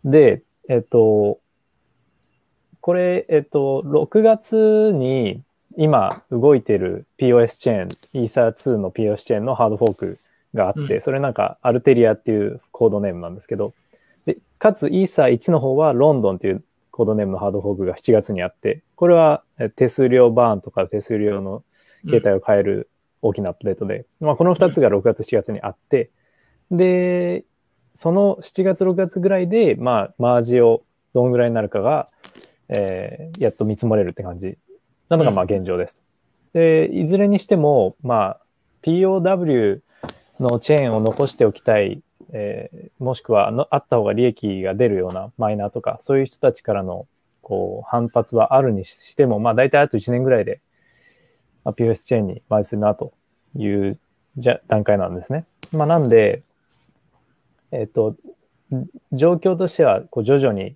[0.06, 1.39] で、えっと、
[2.82, 5.41] これ、えっと、6月に
[5.77, 7.89] 今動いてる POS チェーン、
[8.21, 10.19] イーサー2の POS チェーンのハードフォーク
[10.54, 11.02] があって、うん。
[11.02, 13.74] それなんかアルテリアっていうコードネームなんですけど、
[14.26, 21.63] でかつイーサー1の方はロンドンっていうコードネームのハードフォークが7月にあって、これはえ手数料バーンとか手数料の
[22.10, 22.89] 形態を変える
[23.24, 26.12] 大きなアップデートで、まあ、この2つが6月、7月にあって、
[26.70, 27.46] で、
[27.96, 32.06] その7月、6月ぐらいで、まあ、マージをどんぐらいになるかが、
[32.70, 34.58] えーやっと見積もれるって感じ。
[35.10, 35.36] なのが、うん。
[35.36, 35.98] まあ、現状です。
[36.54, 38.39] で、いずれにしても、まあ、
[38.84, 39.82] POW
[40.39, 47.06] のチェーンを残しておきたい、えーもしくはのあった方が利益が出るようなマイナーとか、そういう人たちからの
[47.41, 50.62] こう反発はあるにしても、まあ、大体あと1年ぐらいで、
[51.65, 53.13] まあ、POS チェーンにマイするなと
[53.56, 54.00] いう
[54.38, 55.46] じゃ段階なんですね。
[55.74, 56.41] まあ、なんで、
[57.72, 58.15] えっ、と、
[59.12, 60.76] 状況としては、こう徐々に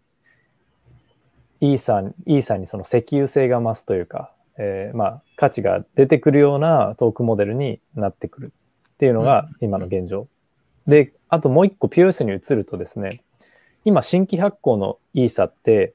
[1.61, 8.51] イーサーイーサーにその石油性が増すというか、えーまあ、価値が出てくるようなトークモデルになってくる
[8.97, 10.27] っていうのが今の現状。
[10.87, 13.21] で、あともう一個 POS に移るとですね、
[13.85, 15.93] 今新規発行のイーサって、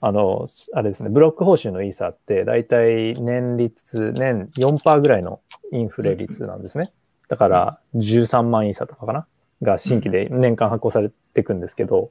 [0.00, 5.40] あの、あれですね、ブロック報酬のイーサって、だいたい年率、年4%ぐらいの
[5.72, 6.90] インフレ率なんですね。
[7.28, 9.26] だから13万イーサとかかな？
[9.62, 12.10] が新規で年間発行されていくんですけど、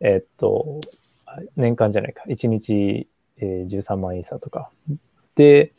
[0.00, 0.80] えっと、
[1.56, 3.06] 年間じゃないか、1日、
[3.38, 4.70] えー13万イーサとか。
[5.36, 5.72] で、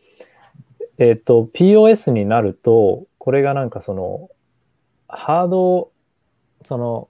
[0.97, 4.29] えっと、POS になると、これがなんかその、
[5.07, 5.93] ハード、
[6.61, 7.07] その、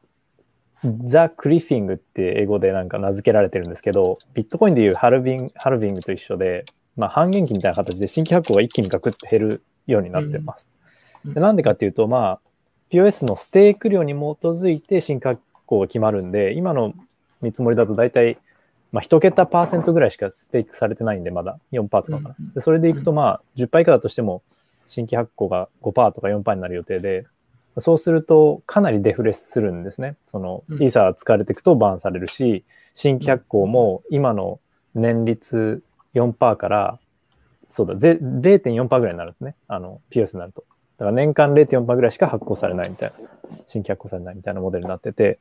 [1.06, 10.70] ザ・クリフィングって英語でなんか名付けられてるんですけど、ビットコインでいうハルビンハルビングと一緒で、まあ、半減期みたいな形で新規発行が一気にガクッと減るようになってます。
[11.26, 12.40] なんでかっていうと、まあ、
[12.92, 16.94] POS のステーク量に基づいて新規発行が決まるんで、今の
[17.42, 18.38] 見積もりだと大体、
[18.92, 21.58] まあ、1桁パーセントぐらいしかステークされてないんで、まだ。
[21.72, 22.36] 4%とかかな。
[22.40, 24.44] うんでそれでいくと、まあ、10%以下だとしても、
[24.88, 27.26] 新規発行が5%とか4%になる予定で、
[27.80, 30.16] そうするとかなりデフレするんですね。
[30.28, 34.60] その、うんイーサー使われていくとバーンされるし、新規発行も今の
[34.94, 37.00] 年率4%から、
[37.68, 39.56] そうだ、ぜ0.4%ぐらいになるんですね。
[39.68, 40.64] あの、POS になると。
[40.98, 43.30] だから年間0.4%ぐらいしか発行されないみたいな、
[43.66, 45.40] 新規発行されないみたいなモデルになってて、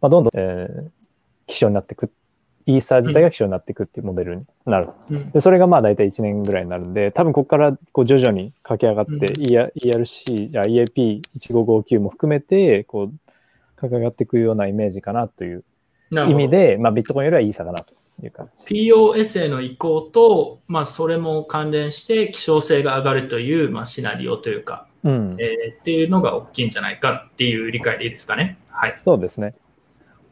[0.00, 1.02] まあ、どんどん、えー
[1.46, 2.10] 希少になっていく。
[2.66, 4.88] イーサー自体が希少になっていくっていうモデルになる。
[5.10, 13.12] うんで、それがまあ大体1年ぐらいになるんで、多分ここからこう徐々に駆け上がって、うん ER ERC や EAP1559 も含めて、こう、
[13.76, 15.64] 駆け上がっていくようなイメージかなという
[16.12, 18.74] 意味で、まあビットコインよりはイーサーかなという感じ。
[18.74, 25.36] POS への移行と、まあ、それも関連して希少性が上がるという、まあ、シナリオというか、うん。
[25.40, 28.58] えーっていうのが大きいんじゃないかっていう理解でいいですかね。
[28.70, 29.54] はい、わそうですね。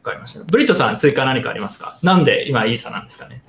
[0.01, 0.43] かりました。
[0.43, 1.97] ブリットさん、追加何かありますか？
[2.03, 3.43] なんで今、イーサなんですかね？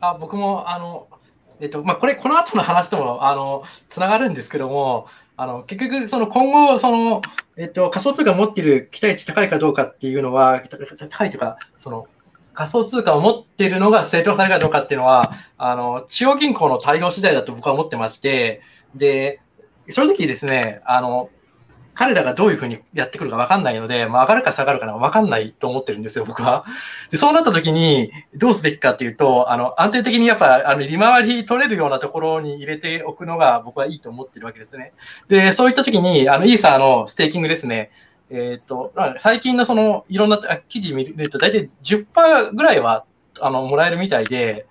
[0.00, 1.08] あ僕も、あの、
[1.60, 7.22] えっと、まあ、これ、この後の話とも、あの、つながるんですけども、あの、結局、その今後、その、
[7.56, 10.62] えっと、仮想通貨持っている期待値高いかどうかっていうのは、
[11.08, 12.06] 高いというか、その、
[12.52, 18.60] 仮想通貨を持っているのが成長されるかどうかっていうのは、あの、中央銀行の対応次第だと僕は思ってまして、
[18.94, 19.40] で、
[19.88, 21.30] 正直ですね、あの、
[21.96, 26.66] 彼らがどういうふうにやってくるか分かんないので、まあ、上がるか下がるかなんか分かんないと思ってるんですよ、僕は。
[27.10, 34.92] で、そうなった時に、どうすべきかっていうと、あの、安定的にやっぱ、あの、利回り取れるようなところに入れておくのが僕はいいと思ってるわけですね。
[35.28, 37.90] で、そういった時に、あの、イーサーのステーキングですね。
[38.28, 43.04] えっ、と、最近のその、いろんな記事見ると、大体10%ぐらいは、
[43.40, 44.66] あの、もらえるみたいで、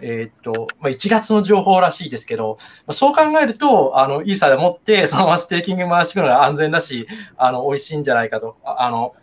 [0.00, 9.14] えっ、と、まあ、1月の情報らしいですけど、まあそう考えると、あの、イーサーで持って、そのままステーキング回していくのが安全だし、あの、美味しいんじゃないかと、あの、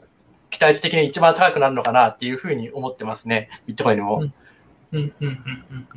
[0.50, 4.20] 期待値的に一番高くなるのかなっていうふうに思ってますね、ビットコインも。
[4.20, 4.34] うん
[4.94, 5.88] うんうんうん。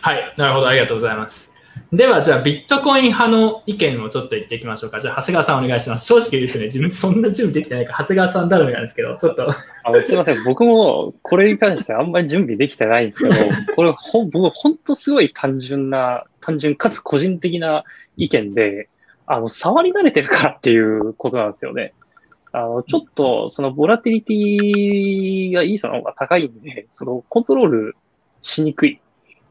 [0.00, 1.53] はい、なるほど、ありがとうございます。
[1.92, 5.00] では、じゃあ、ビットコイン派の意見をちょっと言っていきましょうか。
[5.00, 6.06] じゃあ、長谷川さんお願いします。
[6.06, 9.48] 正直言うとね、自分そんな準備できてないから、長谷川さん頼みなんですけど、ちょっと。
[9.84, 13.34] あのすみません、僕もこれに関してあんまり準備できてないんですけど、
[13.76, 17.84] これほん、僕本当すごい単純な、単純かつ個人的な
[18.16, 18.88] 意見で、
[19.26, 21.92] あの、触り慣れてるからっていうことなんですよね。
[22.52, 27.96] あの、ちょっと、その、ボラティリティがイーサの方が高いんで、その、コントロール
[28.42, 29.00] しにくい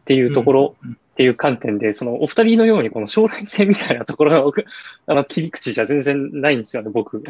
[0.02, 4.52] っていうところうんうんっていう観点で、その、お二人のように、この将来性みたいなところの、
[5.06, 7.22] あの、切り口じゃ全然ないんですよね、僕。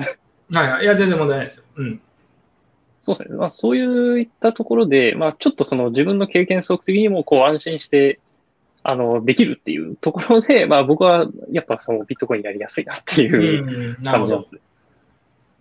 [0.51, 0.83] はいはい。
[0.85, 1.63] いや、全然問題ないですよ。
[1.75, 2.01] うん。
[3.01, 3.37] そうですね。
[3.37, 8.19] まあ、そういったところで、まあ、ちょっとその自分の経験則的にも、こう、安心して、
[8.83, 14.47] あの、できるっていうところで、まあ、僕は、やっぱ、その、ビットコインやりやすいなっていう感じなんで。
[14.47, 14.61] すね。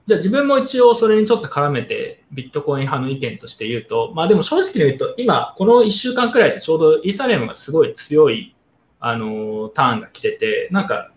[0.05, 8.55] じゃあ自分も一応それにちょっと絡めてビットコイン派の意見として言うと、まあでも正直に言うと今この1週間くらいでちょうどイーサリアムがすごい強い
[8.99, 11.11] あのターンが来てて、なんか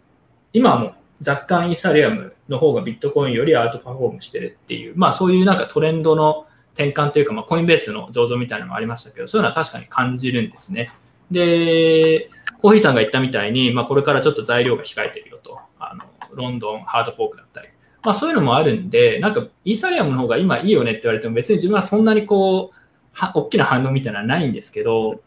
[0.53, 0.93] 今はもう
[1.27, 10.89] 若干イーサリアムの方がビットコインよりアウトパフォームしてるっていう、まあそういうなんかトレンドの転換というか、まあコインベースの上場みたいなのもありましたけど、そういうのは確かに感じるんですね。
[11.31, 12.29] で、
[12.61, 15.59] コーヒーさんが言ったみたいに、まあこれからちょっと材料が控えてるよと。
[15.79, 16.03] あの
[16.35, 17.69] ロンドンハードフォークだったり。
[18.05, 22.75] まあそういうのもあるんで、なんかイーサリアムの方が今いいよねって言われても別に自分はそんなにこう、
[23.13, 25.21] は大きな反応みたいなのはないんですけど、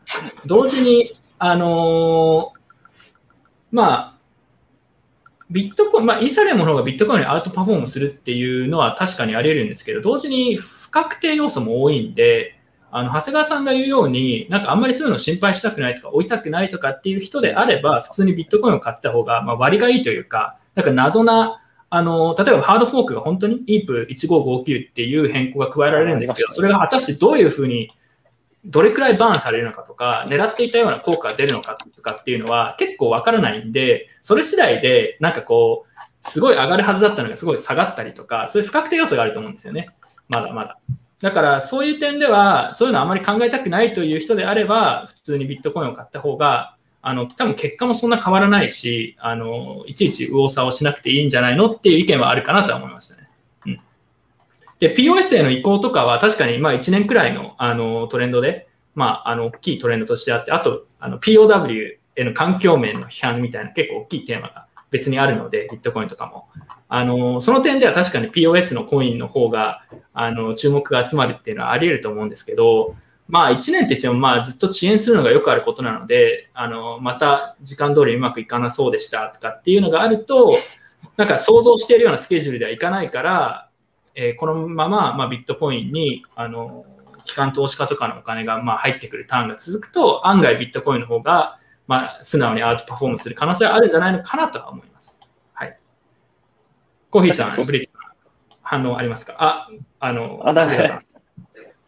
[0.46, 2.58] 同時に、あのー
[3.70, 4.18] まあ、
[5.50, 12.54] ビットコイン、まあ、イーサリアムの方がビットコインにアウトパフォームするっていうのは確かにあり得るんですけど、同時に不確定要素も多いんで、
[12.90, 27.88] あの、長谷川さんが言うように、なんかあんまりそういうの心配したくないとか、置いたくないとかっていう人であれば、普通にビットコインを買った方が、ま、割がいいというか、なんか謎な、あの、例えばハードフォークが本当に EAP1559 っていう変更が加えられるんですけど、それが果たしてどういうふうに、
[28.64, 39.88] どれくらいバーンされるのかとか、狙っていたような効果が出るのかとかっていうのは結構わからないんで、それ次第でなんかこう、すごい上がるはずだったのがすごい下がったりとか、そういう不確定要素があると思うんですよね。
[40.28, 40.78] まだまだ。
[41.20, 51.70] だからそういう点では、そういうのあまり考えたくないという人であれば、普通にビットコインを買った方が、あの、多分結果もそんな変わらないし、あの、いちいち右往左往しなくていいんじゃないの？
[51.70, 53.28] っていう意見はあるかなとは思いましたね。
[53.66, 53.80] うん。
[54.78, 66.48] で、POS への移行とかは確かにまあ1年くらいのあのトレンドで、まあ、あの、大きいトレンドとしてあって、あと、あの、POW への環境面の批判みたいな結構大きいテーマが別にあるので、ビットコインとかも。
[66.88, 69.84] あの、その点では確かに POS のコインの方が、
[70.14, 72.96] あの、注目が集まるっていうのはあり得ると思うんですけど、
[73.28, 80.52] まあ1年って言ってもまあずっと遅延するのがよくあることなので、あの、また時間通りうまくいかなそうでしたとかっていうのがあると、
[81.16, 83.68] なんか想像しているようなスケジュールではいかないから、
[84.14, 86.86] えーこのまま、まあ、ビットコインに、あの、
[87.24, 95.32] 機関投資家とかのお金がまあ入ってくるターンが続くと、案外ビットコインの方が、まあ、素直にアウトパフォームする可能性はあるんじゃないのかなとは思います。
[95.52, 95.76] はい。
[97.10, 98.02] コーヒーさん、ブリッツさん、
[98.62, 99.36] 反応ありますか？
[99.38, 99.68] あ、
[100.00, 101.07] あの、あだめ長谷川さん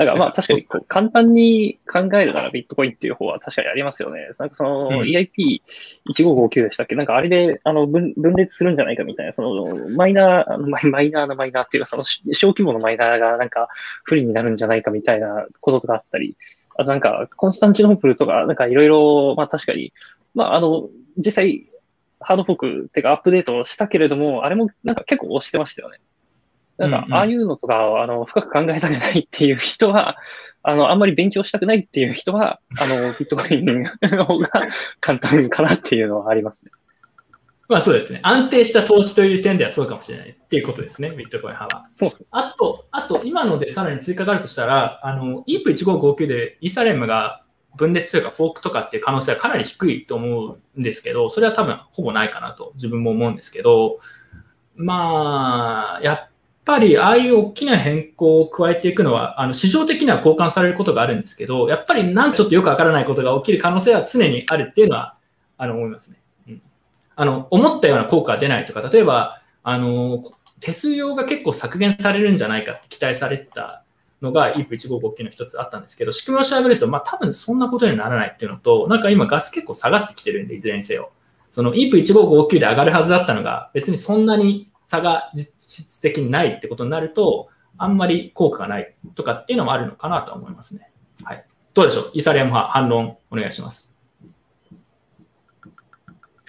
[0.01, 4.31] だからまあ確かにこう簡単に考えるならビットコインっていう方は確かにありますよね。
[4.39, 6.95] なんかそのうん EIP1559 でしたっけ？
[6.95, 13.69] なんかあれであの分分裂するんじゃないかみたいな、そのマイナー、マイマイナーなマイナーっていうかそのし小規模のマイナーがなんか
[14.05, 16.35] 不利になるんじゃないかみたいなこととかあったり、
[16.77, 19.93] あとなんかコンスタンチノープルとかなんかいろいろ、まあ確かに、
[20.35, 21.67] まああの実際
[22.21, 25.99] ハードフォークっていうかアップデートしたけれども、あれもなんか結構押してましたよね。
[26.89, 30.17] なんかああいうのとかを、あの、深く考えたくないっていう人は、
[30.63, 34.49] あの、あんまり勉強したくないっていう人は、あの、ビットコインの方が
[35.01, 36.73] 簡単かなっていうのはありますね。
[37.69, 38.19] まあそうですね。
[38.25, 41.89] 安定した投資という点ではそうかもしれないっていうことですね、ビットコイン派は。
[41.93, 42.11] そう。
[42.33, 47.45] あと、あと、今のでさらに追加があるとしたら、あの、EAP1559 でイーサレムが
[47.77, 54.01] 分裂というかフォークとかっていう可能性はかなり低いと思うんですけど、それは多分ほぼないかなと自分も思うんですけど、
[54.77, 56.30] まあ、やっ
[56.71, 65.17] ぱりああいう大きな変更を加えていくのは、あの市場的には交換されることがあるんですけど、やっぱりなんちょっとよくわからないことが起きる可能性は常にあるっていうのは、
[65.59, 66.17] あの、思いますね。
[66.49, 66.63] うん。
[67.17, 70.23] あの、思ったような効果が出ないとか、例えば、あの、
[70.61, 73.83] 手数料が結構削減されるんじゃないかって期待されてた
[74.23, 81.11] のが EAP155 の一つあったんですけど、仕組みを調べると、まあ多分そんなことにならないっていうのと、なんか今ガス結構下がってきてるんで、いずれにせよ。
[81.51, 90.91] その EP1559 で上がるはずだったのが、別にそんなに差が実質的にないってことになると、あんまり効果がないとかっていうのもあるのかなと思いますね。
[91.23, 91.45] はい。
[91.75, 92.11] どうでしょう？
[92.13, 93.97] イサリアム派、反論お願いします。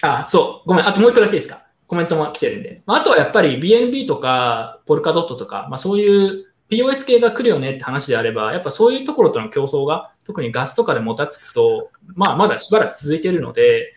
[0.02, 0.68] あ、そう。
[0.68, 0.88] ごめん。
[0.88, 1.62] あともう一個だけいいですか？
[1.86, 2.82] コメントも来てるんで。
[2.84, 13.94] まあ、あとはやっぱり BNB とか、ポルカドットとか、まあ、そういう POS 系が来るよねって話であれば、やっぱそういうところとの競争が、特にガスとかでもたつくと、まあ、まだしばらく続いているので、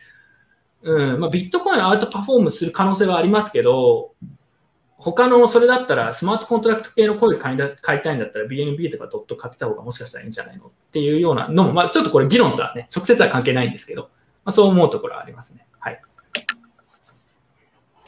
[0.84, 4.14] うんまあ、ビットコインアウトパフォームする可能性はありますけど、
[4.98, 14.08] 他のそれだったらスマートコントラクト系のコイン買いだ買いたいんだったら BNB とかドット買ってた方がもしかしたらいいんじゃないのっていうようなのも、まあ、ちょっとこれ議論とはね、直接は関係ないんですけど、ま
[14.46, 15.68] あ、そう思うところはありますね。
[15.80, 16.02] はい。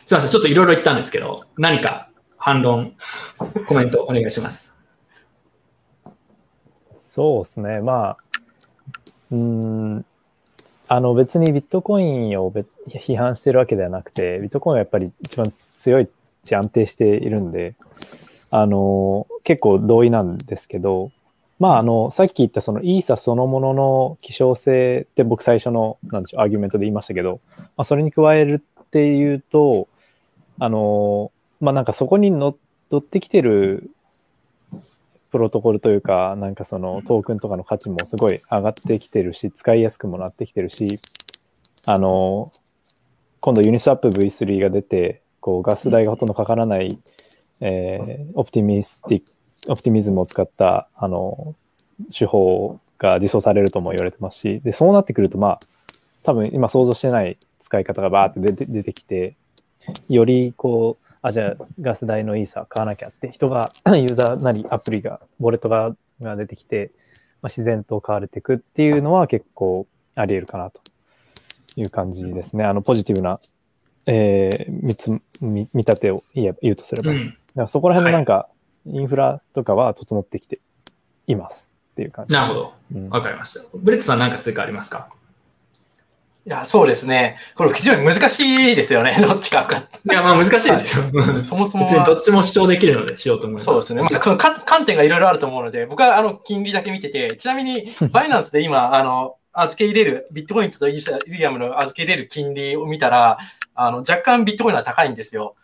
[0.05, 2.93] すいません、ちょっといろいろ言ったんですけど、何か反論、
[3.67, 4.79] コメントお願いします。
[6.95, 7.81] そうですね。
[7.81, 8.17] まあ、
[9.31, 10.05] うん、
[10.87, 12.53] あの別にビットコインを
[12.87, 16.07] 批判してるわけではなくて、ビットコインはやっぱり一番強い
[16.55, 17.75] 安定しているんで、
[18.51, 21.11] あの、結構同意なんですけど、
[21.59, 29.87] まあ、あの、さっき言ったそのイーサそのものの希少性って僕最初の、なんでしょう、アーギュメントで言いましたけど、まあ、それに加えるっていうと、
[30.59, 32.55] あの、まあ、なんかそこにのっ
[32.89, 33.89] とってきてる
[35.31, 40.99] プロトコルというか、なんかそのトークンとかの価値もすごい上がってきてるし、使いやすくもなってきてるし、
[41.85, 42.51] あの、
[43.39, 46.89] 今度ユニスワップ V3 が出て、こうガス代がほとんどかからない、
[47.61, 51.55] えーオプティミスティック、オプティミズムを使った、あの、
[52.11, 55.59] 手法が実装されるとも言われてますし、で、そうなってくると、まあ、
[56.23, 59.37] 多分今想像してない使い方がバーって出て出てきて、
[60.09, 66.91] よりこう、あ、じゃあガス代のいいさ買わなきゃって人が、 ユーザーなりアプリが、ウォレットがが出てきて、
[67.41, 70.81] まあ、自然と買われていくっていうのは結構あり得るかなと
[71.77, 72.65] いう感じですね。
[72.65, 73.39] あの、ポジティブな、
[74.07, 75.09] えー見つ
[75.41, 77.07] 見見立てを言え言うとすれば。
[77.07, 77.37] だかうん。
[77.55, 78.47] らそこら辺のなんか、
[78.85, 80.59] インフラとかは整ってきて
[81.27, 82.73] いますっていう感じですなるほど。
[82.95, 83.61] うんわかりました。
[83.73, 85.09] ブレットさん何か追加ありますか？
[86.45, 87.35] いや、そうですね。
[87.55, 88.39] これ非常に難し
[88.71, 89.13] いですよね。
[89.21, 91.03] どっちか分かっいや、まあ難しいですよ。
[91.35, 91.43] た。
[91.43, 93.65] そもそも別にはどっちも主張できるのでしようと思います。
[93.65, 94.01] そうですね。
[94.01, 97.83] まあ、このか観点がいろいろあると思うので、僕はあの金利だけ見てて、ちなみに、
[98.13, 103.37] バイナンスで今、あの、預け入れる、ビットコインとイーサリアムの預け入れる金利を見たら、
[103.77, 105.55] あの、若干ビットコインは高いんですよ。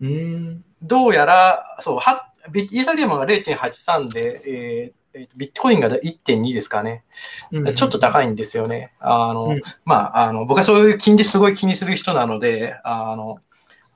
[0.00, 0.64] うーん。
[0.82, 7.04] どうやら、そう、はビイーサリアムが0.83で、えーえービットコインが1.2ですかね。
[7.52, 8.92] うんちょっと高いんですよね。
[8.98, 13.38] あの、うんまあ、あの、僕はそういう金利すごい気にする人なので、あの、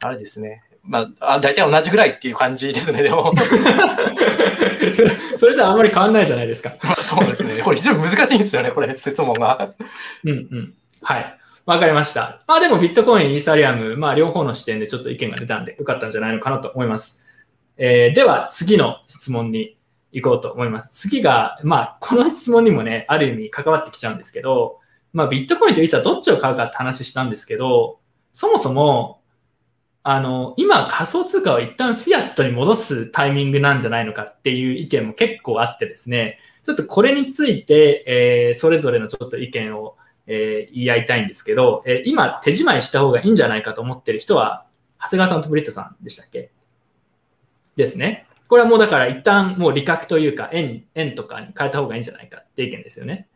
[0.03, 0.63] あれですね。
[0.83, 3.33] まあ、あ大体同じぐらいっていう感じですね、でも。
[4.95, 6.75] そ れそれじゃあんまり変わんないじゃないですか。
[6.83, 7.63] ま あそうですね。
[7.63, 9.73] これ非常に難しいんですよね、これ、質問が。
[10.25, 10.75] うんうん。
[11.03, 11.39] はい。
[11.67, 12.39] わかりました。
[12.47, 17.27] まあでもビットコイン、イーサリアム、まあ両方の視点でちょっと意見が出たんで、よかったんじゃないのかなと思います。
[17.77, 19.77] えーでは次の質問に
[20.13, 21.09] 行こうと思います。
[21.09, 24.79] 次が、まあこの質問にもね、ある意味関わってきちゃうんですけど、
[25.13, 27.99] まあビットコインとイーサどっちを買うかって話したんですけど、
[28.33, 29.23] そもそも、
[30.05, 39.97] あの、今仮想通貨を一旦フィアットに戻すタイミングなんじゃないのかっていう意見も結構あってですね、ちょっとこれについて、えーそれぞれのちょっと意見を
[40.27, 44.67] えー言い合いたいんですけど、えー今手仕舞いした方がいいんじゃないかと思ってる人は、
[45.01, 46.51] 長谷川さんとブリットさんでしたっけ？
[47.77, 48.27] ですね。
[48.49, 53.29] これはもうだから一旦もう利確というか円、円とかに変えた方がいいんじゃないかって意見ですよね。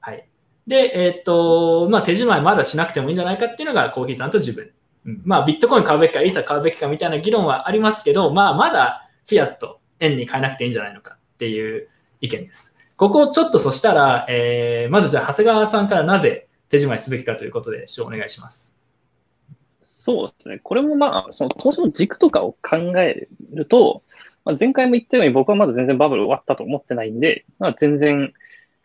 [0.00, 0.26] はい。
[0.66, 4.72] で、えーっと、まあ手仕舞いまだしなくてもいいんじゃないかっていうのがコーヒーさんと自分。
[5.06, 11.88] うんまあビットコイン買うべきか、イーサ買うべきかみたいな議論はありますけど、まあまだフィアット、円に変えなくていいんじゃないのかっていう
[12.20, 12.79] 意見です。
[13.00, 18.84] ここをちょっとそしたら、えーまずじゃあ長谷川さんからなぜ手仕舞いすべきかということで、お願いします。
[19.80, 20.58] そうですね。
[20.62, 24.02] これもまあ、その投資の軸とかを考えると、
[24.44, 28.34] まあ、前回も言ったように僕はまだ全然バブル終わったと思ってないんで、まあ、全然、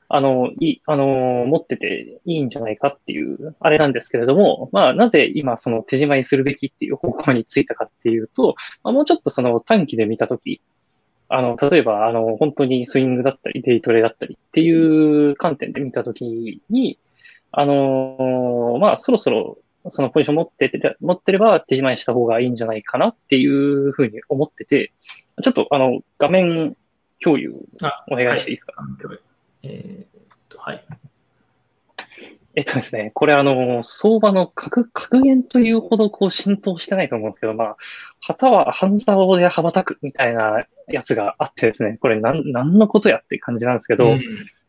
[0.07, 10.61] あの、いい、あの、持ってていいんじゃないかっていう、あれなんですけれども、まあ、なぜ今その手締まいするべきっていう方向についたかっていうと、まあ、もうちょっとその短期で見たとき、
[11.27, 16.99] あの、例えば、あの、本当にスイングだったり、デイトレだったりっていう観点で見たときに、
[17.51, 19.57] あのまあ、そろそろ
[19.89, 24.91] そのポジション持ってて、持ってれば手締まいした方がいいんじゃないかなっていうふうに思ってて、
[25.43, 26.75] ちょっとあの、画面
[27.23, 27.55] 共有
[28.11, 28.73] お願いしていいですか、
[29.63, 30.83] えーっと、はい。
[32.55, 37.77] えっとですね、これあの、相場の格格言というほどこう浸透してないと思うんですけど、まあ、
[38.21, 44.21] 旗は半沢で羽ばたくみたいなやつがあってですね、これなん、なんのことやって感じなんですけど、うん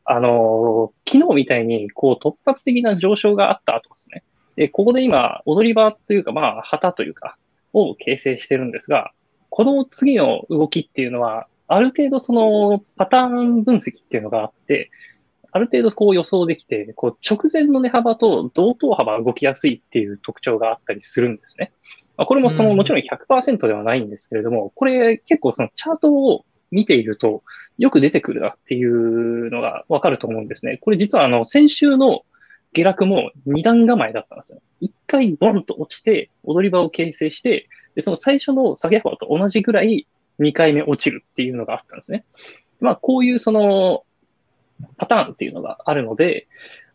[0.09, 4.22] あの、昨日みたいに、こう、突発的な上昇があった後ですね。
[4.55, 7.37] で、ここで今、踊り場というか、まあ、旗というか、
[7.72, 9.11] を形成してるんですが、
[9.51, 14.91] この次の動きっていうのは、ある程度そのパターン分析っていうのがあって、
[15.57, 21.73] ある程度こう予想できて、こう直前の値幅と同等幅が動きやすいっていう特徴があったりするんですね。
[22.19, 27.43] まあ、これもそのうんもちろん100%ではないんですけれども、これ結構そのチャートを見ていると
[27.79, 30.77] よく出てくるなっていうのがわかると思うんですね。
[30.79, 32.23] これ実はあの先週の
[32.73, 34.61] 下落も2段構えだったんですよ。
[34.83, 40.07] 1回ボンと落ちて踊り場を形成して、でその最初の下げ幅と同じぐらい
[40.41, 42.25] 2回目落ちるっていうのがあったんですね。
[42.81, 44.05] まあこういうその
[44.97, 46.47] パターンっていうのがあるので、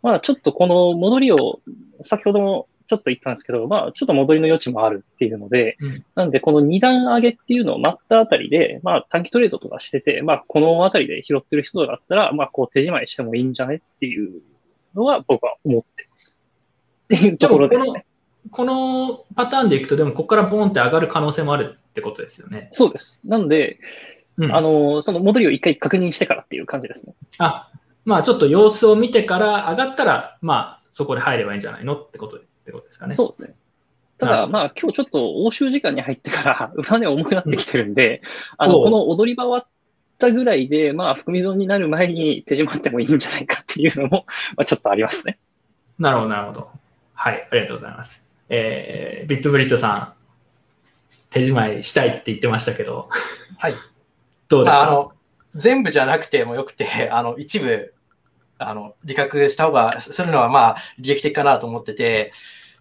[0.02, 1.62] まあちょっとこの戻りを
[2.02, 14.42] 先ほどもちょっと言ったんですけど、まあちょっと戻りの余地もあるっていうので、うんなんでこの2段上げっていうのを待ったあたりで、まあ短期トレードとかしてて、まあこのあたりで拾ってる人だったら、まあこう手締まいしてもいいんじゃねっていう
[14.96, 16.42] のは僕は思ってます。
[17.06, 18.06] っていうところですね。
[18.50, 22.70] このパターンでいくと、でもここからボンって上がる可能性もあるってことですよね。
[22.72, 23.20] そうです。
[23.24, 23.80] なので、
[24.38, 27.14] うん、あの、その戻りを一回確認してからっていう感じですね。
[27.38, 27.70] あ、
[28.06, 33.14] まあちょっと様子を見てから上がったら、まあそこで入ればいいんじゃないのってことってことですかね。
[33.14, 33.56] そうですね。
[34.22, 38.22] ただ、まあ、今日ちょっと欧州時間に入ってから、 上値重くなってきてるんで、
[38.58, 39.72] あの、おうこの踊り場終わっ
[40.20, 44.26] たぐらいで、まあ、含み損になる前に手締まってもいいんじゃないかっていうのも、
[44.56, 45.40] まあ、ちょっとありますね。
[45.98, 46.70] なるほど、なるほど。
[47.16, 48.32] はい、ありがとうございます。
[48.50, 50.14] えー、ビットブリットさん、
[51.32, 53.10] 手締まいしたいって言ってましたけど、
[53.58, 53.74] はい。
[54.52, 54.78] どうですか？
[54.78, 55.12] まああの、
[55.56, 57.94] 全部じゃなくてもよくて、 あの、一部、
[58.58, 62.32] あの、理覚した方が、するのはまあ、利益的かなと思ってて、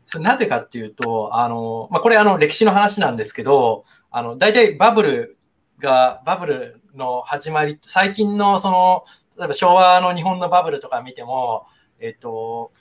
[0.06, 5.38] それなぜかっていうと、あの、まあ、これあの、歴史の話なんですけど、あの、大体バブル
[5.78, 9.04] が、バブルの始まり、最近のその、
[9.38, 11.64] 例えば昭和の日本のバブルとか見ても、
[12.00, 12.72] えっと、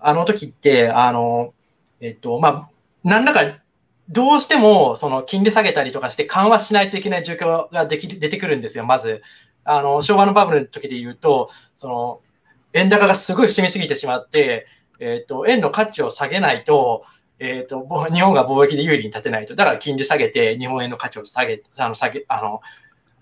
[0.00, 1.52] あの時って、あの、
[2.00, 2.70] えっと、まあ、
[3.02, 3.40] 何らか
[4.10, 9.22] どうしてもその金利下げたりとかして緩和しないといけない状況ができる出てくるんですよ、まず。
[9.64, 12.20] あの昭和のバブルの時で言うと、その
[12.72, 14.66] 円高がすごい進みすぎてしまって、
[14.98, 17.04] えー、と円の価値を下げないと,、
[17.38, 19.54] えー、と、ぼ日本が貿易で有利に立てないと。
[19.54, 22.60] だから金利下げて日本円の価値を下げ、あの下げ、あの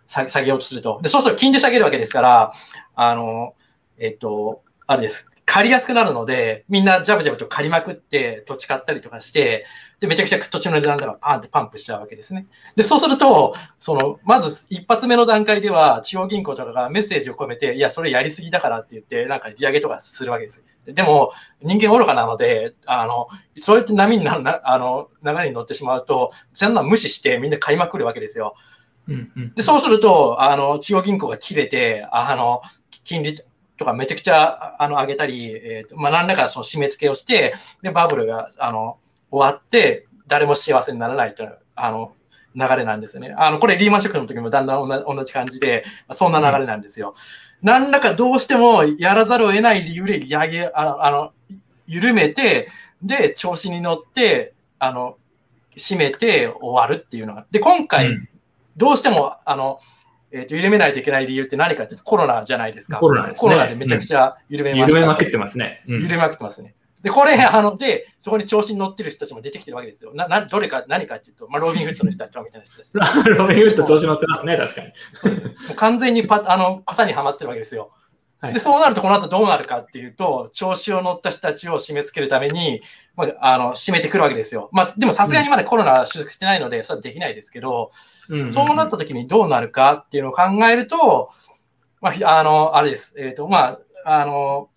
[0.07, 1.01] 下げ下げようとすると。
[1.03, 2.53] で、そうすると金利下げるわけですから、
[2.95, 3.55] あの、
[3.99, 5.29] えっ、と、あれです。
[5.57, 9.65] 借りやすくなるので、みんなジャブジャブと借りまくって土地買ったりとかして、
[10.01, 12.47] で、めちゃくちゃ土地の値段がパーンってパンプしちゃうわけですね。
[12.75, 20.63] で、そうすると、その、まず一発目の段階では、地方銀行とかがメッセージを込めて、いや、それやりすぎだからって言って、なんか利上げとかするわけです。
[20.85, 21.33] でも、
[21.63, 28.57] 人間愚かなので、あの、そうやって波になるな、あの、流れに乗ってしまうと、そんな無視してみんな買いまくるわけですよ。
[29.09, 32.61] うんうんで、そうすると、あの、地方銀行が切れて、あの、
[33.05, 33.39] 金利
[33.77, 38.99] とかめちゃくちゃあの上げたり、えーとまあ、何らかその締め付けをして、で、バブルがあの
[39.31, 42.13] 終わって、誰も幸せにならないというあの
[42.55, 43.35] 流れなんですよね。
[43.37, 47.15] あの、これリーマンショックの時もだんだん同じ感じで、そんな流れなんですよ。
[47.63, 51.33] 何らかどうしてもやらざるを得ない理由で利上げ、あの、あの
[51.87, 52.69] 緩めて、
[53.03, 55.19] で、調子に乗って、あの、
[55.77, 57.47] 締めて終わるっていうのが。
[57.51, 58.29] で、今回、うん
[58.77, 59.81] どうしても、あの、
[60.31, 62.99] えーと緩めないといけない理由って何かというとコロナじゃないですか。
[62.99, 65.83] コロナですねコロナでめちゃくちゃ緩めました、緩めまくってますね。
[65.89, 66.75] うん緩めまくってますね。
[67.03, 70.13] で、これ、あの、で、そこに調子に乗ってる人たちも出てきてるわけですよ。
[70.15, 72.91] な、などれか、何かっていうと、まあ、ロビンフッドの人たちとかみたいな人たち。
[73.31, 74.93] ロビンフッド調子乗ってますね、確かに。
[75.13, 77.93] そうですもう完全にパあの型にはまってるわけですよ。
[78.47, 82.83] はいで、そうなると、この後どうなるかっていうと、調子を乗った人たちを締め付けるために、
[83.17, 84.69] まあ、あの締めてくるわけですよ。
[84.73, 87.91] まあ、でもさすがにまだコロナは収束してないので、それはできないですけど、
[88.29, 91.31] うんそうなった時にどうなるかっていうのを考えると、
[92.01, 93.15] まあ、あの、あれです。
[93.19, 94.69] えっ、と、まあ、あの、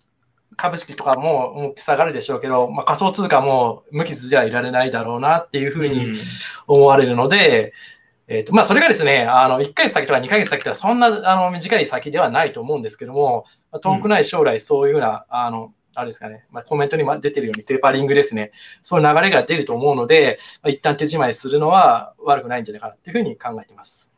[0.56, 6.12] 株式とかも大き下がるでしょうけど、まあ、仮想通貨も無傷ではいられないだろうなっていうふうに
[6.66, 7.72] 思われるので、
[8.30, 18.52] えっ、と、まあ、それがですね、あの、1ヶ月先とか2ヶ月先とか、そんな、あの、短い先ではないと思うんですけども、まあ遠くない将来、そういうふうな、あの、あれですかね、まあ、コメントにま出てるように、テーパリングですね、
[18.82, 24.14] そういう流れが出ると思うので、まあ、一旦手締まいするのは悪くないんじゃないかなっていうふうに考えています。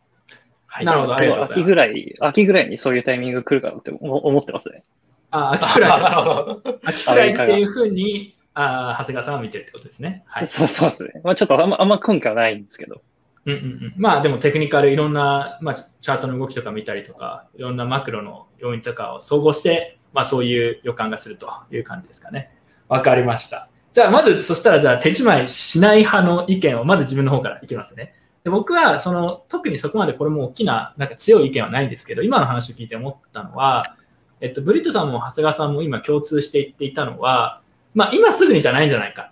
[0.67, 0.85] はい。
[0.85, 1.61] なるほど、ありがとうございます。
[1.61, 4.85] 秋ぐらい、秋ぐらいにそういうタイミング来るかなって思思ってますね。
[5.31, 5.91] あ、秋くらい。
[6.03, 6.79] なるほど。
[6.85, 10.25] 秋くらいっていうふうに、あ長谷川さんは見てるってことですね。
[10.27, 10.47] はい。
[10.47, 11.23] そうそうですね。
[11.25, 13.01] まあちょっとあんまあんま根拠はないんですけど。
[13.45, 22.57] うんうんうん、まあでもテクニカルいろんな、まあ、チャートの動きとか見たりとかいろんなマクロの要因とかを総合して、まあ、そういう予感がするという感じですかね。
[22.89, 23.69] わかりました。
[23.91, 28.15] じゃあまずそしたらじゃあ手締まいしない派の意見をまず自分の方からいきますね。
[28.45, 33.97] で僕はその特にそこまでこれも大きななんか強い意見はないんですけど今の話を聞いて思ったのは、
[34.41, 37.61] えっと、ブリットさんも長谷川さんも今共通して言っていたのは、
[37.95, 39.32] まあ、今すぐにじゃないんじゃないか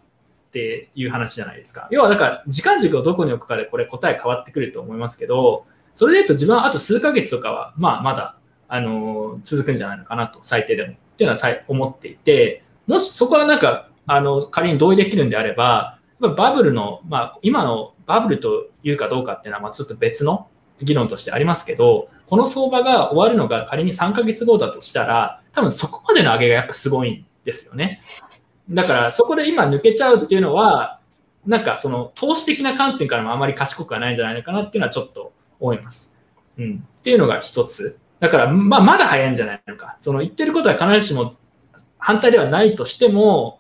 [0.50, 1.86] っていう話じゃないですか。
[1.92, 8.36] 要はだから時間軸をどこに置くかでこれ答え変わってくると思いますけど、それで言うと自分はあと数ヶ月とかは、まあまだ、
[8.68, 10.92] あの続くんじゃないのかなと、最低でも。
[10.92, 20.48] っていうのは思っていて、もしそこはなんか、あの、仮に同意できるんであれば、バブルの、まあ、今のバブルというかどうかっていうのは、まあ、ちょっと別の
[20.80, 28.00] 議論としてありますけど、この相場が終わるのが仮に3ヶ月後だとしたら、多分そこまでの上げがやっぱすごいんですよね。
[28.70, 31.00] だからそこで今抜けちゃうっていうのは、
[31.46, 36.16] なんかその投資的な観点からもあまり賢くはないんじゃないのかなっていうのはちょっと思います。
[36.58, 36.86] うん。
[36.98, 37.98] っていうのが一つ。
[38.20, 39.96] だから、まあ、まだ早いんじゃないのか。
[39.98, 41.36] その言ってることは必ずしも
[41.98, 43.58] 反対ではないとしても、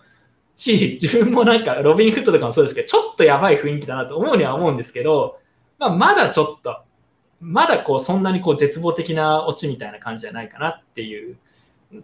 [0.56, 5.38] し、自分もなんかロビンフットとかもそうですけど、ちょっとやばい雰囲気だなと思うには思うんですけど、
[5.78, 6.82] まあ、まだちょっと、
[7.40, 11.38] まだこうそんなにこう絶望的なオチみたいな感じじゃないかなっていう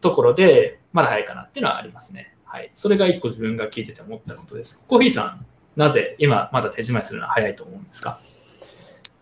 [0.01, 2.36] ところで、まだ早いかなっていうのはありますね。
[2.47, 2.71] はい。
[2.75, 4.87] それが一個自分が聞いてて思ったことです。
[4.89, 5.45] コーヒーさん、
[5.77, 8.19] なぜ今まだ手締まいするのは早いと思うんですか？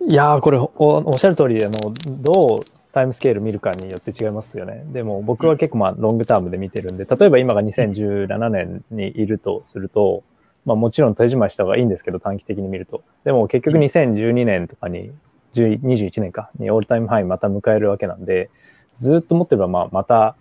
[0.08, 2.58] いやー、これお、おっしゃる通りで、もうどう
[2.92, 4.84] タイムスケール見るかによって違いますよね。
[4.92, 10.22] でも僕は結構まあロングタームで見てるんで、例えば今が2017年にいるとすると、
[10.64, 13.02] まあもちろん手締まいした方がいいんですけど、短期的に見ると。
[13.24, 15.12] でも結局2012年とかに、
[15.54, 18.50] 21年かにオールタイムハイまた迎えるわけなんで、
[18.94, 20.36] ずっと持ってればまあまた、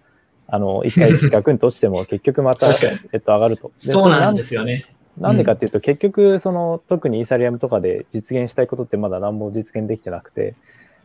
[0.53, 2.67] あの、一回ガクンと落ちても 結局また、
[3.11, 3.71] えっと、上がると。
[3.73, 4.85] そうなんですよね。
[5.17, 10.53] なんでかっていうと、結局、その、特にイーサリアムとかで実現したいことってまだ何も実現できてなくて、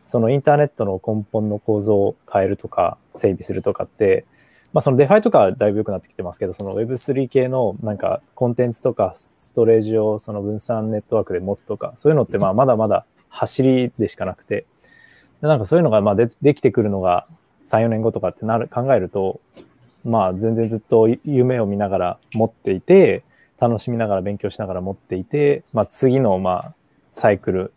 [0.05, 4.25] そのインターネットの根本の構造を変えるとか、整備するとかって、
[4.71, 14.65] まあそのデファイとかはだいぶ良くなってきてますけど、その Web3 系のなんかコンテンツとかストレージをその分散ネットワークで持つとか、そういうのってまあまだまだ走りでしかなくて、
[15.41, 17.25] なんかそういうのがまあでできてくるのが
[17.69, 19.39] 3、4年後とかってなる考えると、
[20.05, 23.23] まあ全然ずっと夢を見ながら持っていて、
[23.59, 26.73] 楽しみながら勉強しながら持っていて、まあ、次の、まあ、
[27.13, 27.73] サイクル、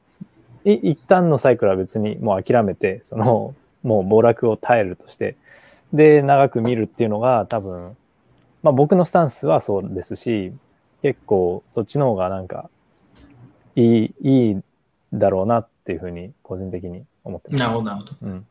[0.65, 5.37] い一旦のサイクルは別にもう諦めて、その、もう暴落を耐えるとして、
[5.93, 7.97] で、長く見るっていうのが多分、
[8.63, 10.53] まあ僕のスタンスはそうですし、
[11.03, 12.71] 結構そっちの方がなんか、
[13.75, 14.61] いい、いい
[15.13, 17.61] だろうなっていうふうに個人的に思ってます。
[17.61, 18.13] なるほど、なるほど。
[18.23, 18.47] うん、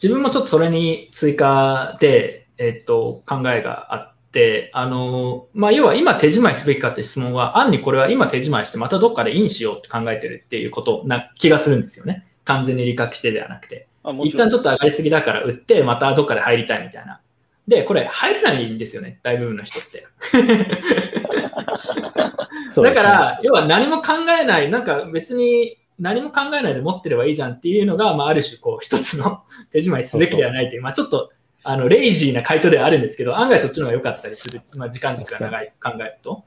[0.00, 12.24] 自分もちょっとそれに追加で、えっと、考えがあって、あの、まあ、要は今手仕舞いすべきかって質問は、案にこれは今手仕舞いしてまたどっかでインしようって考えてるっていうことな気がするんですよね。
[12.44, 13.88] 完全に理覚してではなくて。
[14.24, 17.20] 一旦ちょっと上がりすぎだから売って、またどっかで入りたいみたいな。
[17.66, 20.06] で、これ入れないんですよね、大部分の人って。
[22.80, 31.30] だから、要は何も考えない、なんか別に何も考えないで持ってればいいじゃんっていうのが、まあ、ある種こう 一つの 手仕舞いすべきではないという、まあ、ちょっと
[31.64, 36.44] あのレイジーな回答ではあるんですけど、案外そっちの方が良かったりする、まあ、時間軸が長い考えると。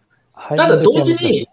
[0.55, 1.45] ただ同時に、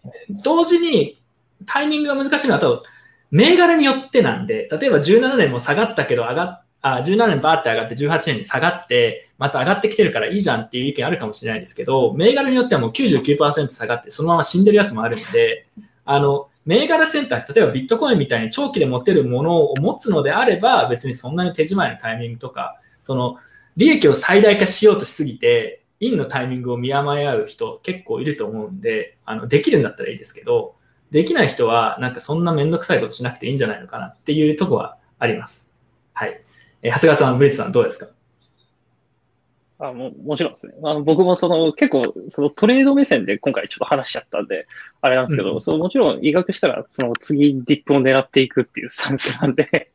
[0.42, 1.20] 同時に
[1.66, 2.82] タイミングが難しいのは、多分
[3.30, 15.66] 銘柄によってなんで、例えば17年も下がったけど上がっあ17年バーって上がって18年に下がって、また上がってきてるからいいじゃんっていう意見あるかもしれないですけど、銘柄によってはもう99%下がって、そのまま死んでるやつもあるので、
[16.04, 23.38] あの、銘柄選択、例えばビットコインみたいに長期で持てるものを持つのであれば、別にそんなに手仕まいのタイミングとか、その
[23.78, 30.76] 利益を最大化しようとしすぎて、インのタイミングを見誤い合う人結構いると思うんで、あのできるんだったらいいですけど、
[31.10, 35.78] できない人はなんかそんなめんどくさいことしなくていいんじゃないのかなっていうとこはあります。
[36.12, 36.38] はい。
[36.82, 38.17] え、長谷川さん、ブリッツさんどうですか？
[39.80, 40.74] あももちろんですね。
[40.82, 44.66] あの僕もその結構そのトレード目線で今回ちょっと話しちゃったんで、
[45.00, 49.92] あれなんですけど、うん、そのもちろん医学したらその次ディップを狙っていくっていうスタンスなんで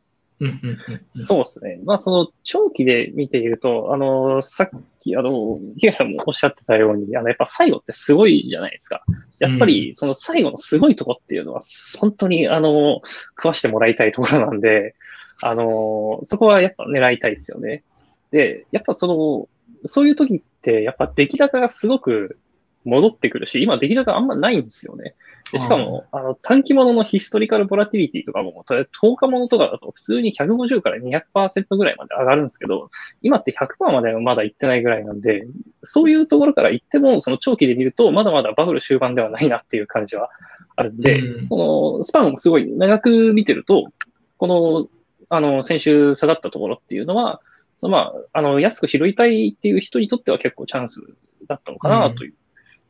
[1.13, 1.79] そうですね。
[1.85, 4.69] まあ、その、長期で見ていると、あの、さっ
[4.99, 9.03] き、あの、東さんもおっしゃってたように、あの、やっぱ最後ってすごいじゃないですか。
[9.39, 11.61] やっぱり、その最後のすごいとこっていうのは、
[11.99, 13.01] 本当に、あの、
[13.37, 14.95] 食わしてもらいたいところなんで、
[15.41, 17.83] あの、そこはやっぱ狙いたいですよね。
[18.31, 19.47] で、やっぱその、
[19.85, 22.37] そういう時って、やっぱ出来高がすごく
[22.85, 25.15] 戻ってくるし、今出来高あんまないんですよね。
[25.51, 32.89] でしかも、あの短期物のヒストリカルボラティリティとかも、10日物とかだと普通に150から200%ぐらいまで上がるんですけど、
[33.21, 35.45] 今って100%まではまだ行ってないぐらいなんで、
[35.83, 40.31] そういうところから行っても、その長期で見ると、まだまだバブル終盤ではないなっていう感じは
[40.75, 41.55] あるんで、うん、そ
[41.99, 43.91] のスパンをすごい長く見てると、
[44.37, 44.87] この、
[45.29, 47.41] あの、先週下がったところっていうのは、
[47.83, 51.01] そのまあ、あの、安く拾いたいっていう人にとっては結構チャンス
[51.49, 52.33] だったのかなという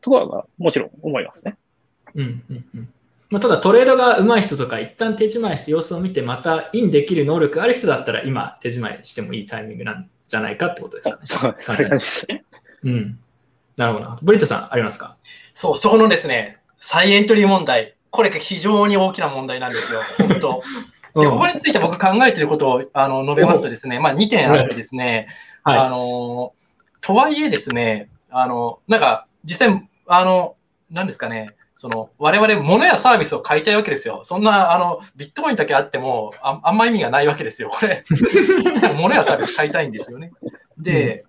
[0.02, 1.58] ところは、もちろん思いますね。
[2.14, 2.94] うんうんうん
[3.32, 11.22] まあ、ただトレードが上手い人とか一旦手仕舞いして様子を見てまたインできる能力ある人だったら今手仕舞いしてもいいタイミングなんじゃないかってことですかね。
[11.26, 12.46] そう、そういう感じですね。
[12.84, 13.20] うん。
[13.76, 14.20] なるほど。
[14.22, 15.18] ブリットさん、ありますか？
[15.52, 17.96] そう、そこのですね、再エントリー問題。
[18.12, 20.00] これ非常に大きな問題なんですよ。
[20.28, 20.62] 本当。
[21.16, 25.28] で、ここについて僕考えていることをあの述べますとですね、まあ2点あってですね、
[25.64, 26.53] はい、あの、
[27.01, 30.55] とはいえですね、あの、なんか実際、あの、
[30.89, 34.22] なんですかね、その、我々物やサービスを買いたいわけですよ。
[34.24, 37.70] そんな、あの、ビットコインだけあっても、ああんま意味がないわけですよ。
[37.70, 38.03] これ、
[38.95, 40.32] 物やサービス買いたいんですよね。
[40.78, 41.26] で、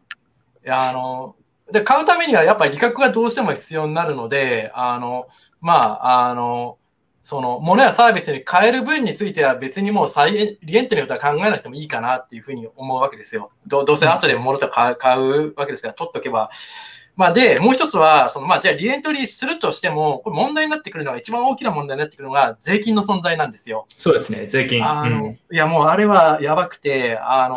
[0.67, 1.35] あの、
[1.73, 5.29] で、買うためにはやっぱり利確がどうしても必要になるので、あの、
[5.61, 6.79] まあ、あの、
[7.25, 13.51] その、物やサービスに変える分については別にもう再リエントリのことは考えなくてもいいかなっていうふうに思うわけですよ。
[13.67, 16.51] どどうせ後で物とか買うわけですから、取っとけば。
[17.17, 23.87] まあで、もう一つは、そのまあじゃあリエントリーするとしても、これ問題になってくるのは、一番大きな問題になってくるのが税金の存在なんですよ。
[23.97, 24.87] そうですね、税金。
[24.87, 27.57] あの、うんいやもうあれはやばくて、あの、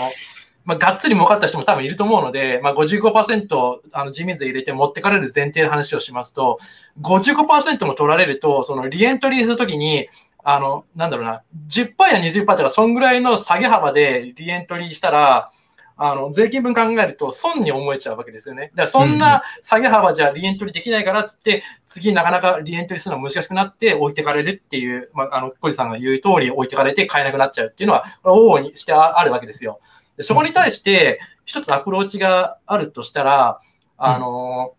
[0.67, 6.59] まあ、がっつり儲かった人も多分いると思うので、まあ55%あの人民税入れて持ってかれる前提の話をしますと、
[7.01, 10.09] 55%も取られると、そのリエントリーするときに、
[10.43, 15.51] あの、なんだろうな、10%や20%とか、そんぐらいの下げ幅でリエントリーしたら、
[15.95, 18.71] あの、税金分考えると損に思えちゃうわけですよね。
[18.75, 29.79] だからそんな下げ幅じゃリエントリーできないからっつって、次なかなかリエントリーするのが難しくなって置いてかれるっていう、まあ、あの、小路さんが言う通り置いてかれて買えなくなっちゃうっていうのは、往々にしてあるわけですよ。
[30.17, 33.61] でそこに対して、一つアプローチがあるとしたら、
[33.97, 34.73] あの、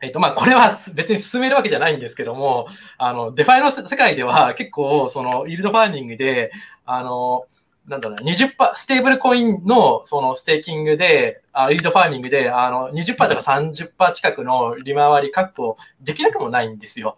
[0.00, 2.66] えっ、と、まあ、これは別に勧めるわけじゃないんですけども、
[2.98, 6.50] あの、デファイの世界では結構、その、イールドファーミングで、
[6.84, 7.44] あの、
[7.86, 17.16] なんだろうな、20%、ステーブルコインのそのステーキングで、あイールドファーミングで、あの、20%とか30%近くの利回り確保できなくもないんですよ。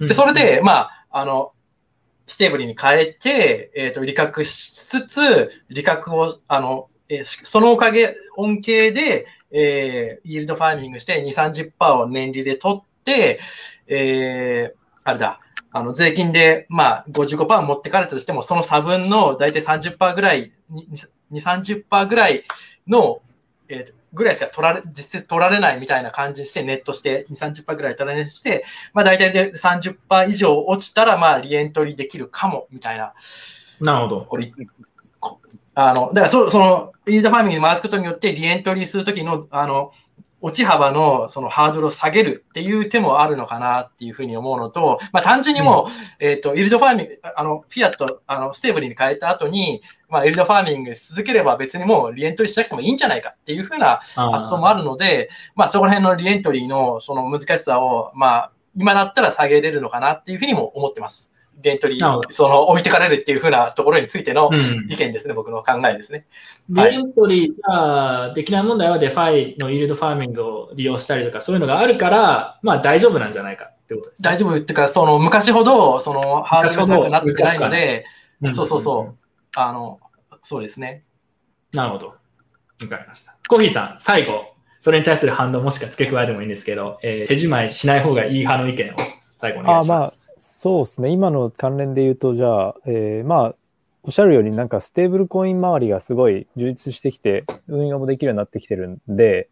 [0.00, 1.52] で、それで、まあ、あの、
[2.28, 13.40] ステーブルに変えて、えっ、と、利確しつつ、利確を、あの、えそのおかげ、恩恵で、えー、イールドファーミングして2、30%を年利で取って、
[13.86, 15.40] えー、あれだ、
[15.72, 20.52] あの、税金で、まあ、55%持ってかれたとしても、その差分の大体30%ぐらい、
[21.32, 22.44] 2、30%ぐらい
[22.86, 23.22] の、
[23.68, 33.14] えーぐらいしか取られ、実質取られないみたいな感じにして、ネットして、2、30%ぐらい取られして、まあ大体で30%以上落ちたら、まあリエントリーできるかも、みたいな。
[33.80, 34.20] なるほど。
[34.22, 34.52] これ、
[35.20, 35.40] こ
[35.74, 39.92] あの、だからそその、イールドファーミングに回すことによって、リエントリーするときの、あの、
[40.40, 61.34] 落ち幅のそのハードルを下げるっていう手もあるのかなっていうふうに思うのと、まあ単純にもう、えっ、と、イールドファーミング、あの、フィアット、あの、ステーブルに変えた後に、まあ、イールドファーミングし続ければ別にもうリエントリーしなくてもいいんじゃないかっていうふうな発想もあるので、まあ、そこら辺のリエントリーのその難しさを、まあ、今だったら下げれるのかなっていうふうにも思ってます。
[61.60, 66.26] リエントリー、なるほどその置いてかれるっていうふうなところについてのうん意見ですね、僕の考えですね。
[66.68, 74.30] リエントリー、じゃあ、できない問題はデファイのイールドファーミングを利用したりとか、そういうのがあるから、まあ大丈夫なんじゃないかってことです、ね。
[74.30, 78.04] 大丈夫っていうか、その昔ほど、そのハードルが高くなってないので、
[78.42, 79.16] そうそうそう。
[79.56, 79.98] あの、
[80.40, 81.02] そうですね。
[81.72, 82.06] なるほど。
[82.08, 82.14] わ
[82.88, 83.36] かりました。
[83.48, 84.46] コーヒーさん、最後、
[84.80, 88.96] それに対する反応もしくは付け加えてもいいんですけど、えー手仕まいしない方がいい派の意見を
[89.36, 90.27] 最後お願いします。
[90.38, 91.10] そうですね。
[91.10, 93.54] 今の関連で言うと、じゃあ、えーまあ、
[94.04, 99.48] おっしゃるようになんかステーブルコイン周りがすごい充実してきて、運用もできるようになってきてるんで、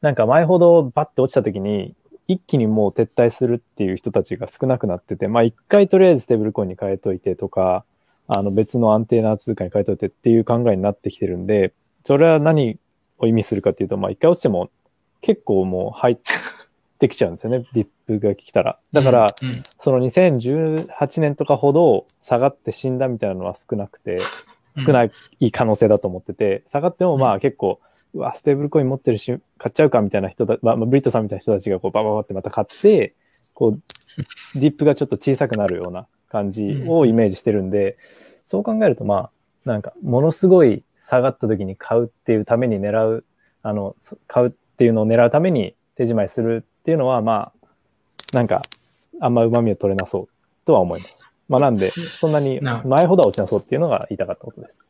[0.00, 1.94] なんか前ほどバッて落ちた時に、
[2.26, 7.84] 一気にもう撤退するっていう人たちが少なくなってて、まあ一回とりあえずステーブルコインに変えといてとか、
[8.26, 11.72] あの別の安定な通貨に変えといてっていう考えになってきてるんで、
[12.04, 12.78] それは何
[13.18, 14.70] を意味するかっていうと、まあ一回落ちても
[15.20, 16.22] 結構もう入って
[17.08, 18.78] きちゃうんですよね、ディップが来たら。
[18.92, 19.54] だから、うん、うん。
[19.78, 24.18] その2018年とかほど下がって死んだみたいなのは少なくて、
[24.76, 25.12] 少ない
[25.52, 27.80] 可能性だと思ってて、下がってもまあ結構、
[28.14, 33.14] うわ、ステーブルコイン持ってるし、買っちゃうかみたいな人だ、まあ、ブリットさんみたいな人たちがこうバババってまた買って、
[33.54, 33.80] こう、
[34.54, 37.96] ディップがちょっと小さくなるような感じをイメージしてるんで、
[38.46, 39.30] そう考えるとまあ、
[39.64, 43.24] なんか、ものすごい下がった時に買うっていうために狙う、
[43.62, 48.60] あの、そ買うっていうのを狙うために手仕まいするっていうのは、まあ、なんか、
[49.18, 50.28] あんま旨味を取れなそう
[50.66, 51.18] とは思います。
[51.48, 54.82] まあ、なんで、そんなに前ほどは落ちなそうっていうのが言いたかったことです。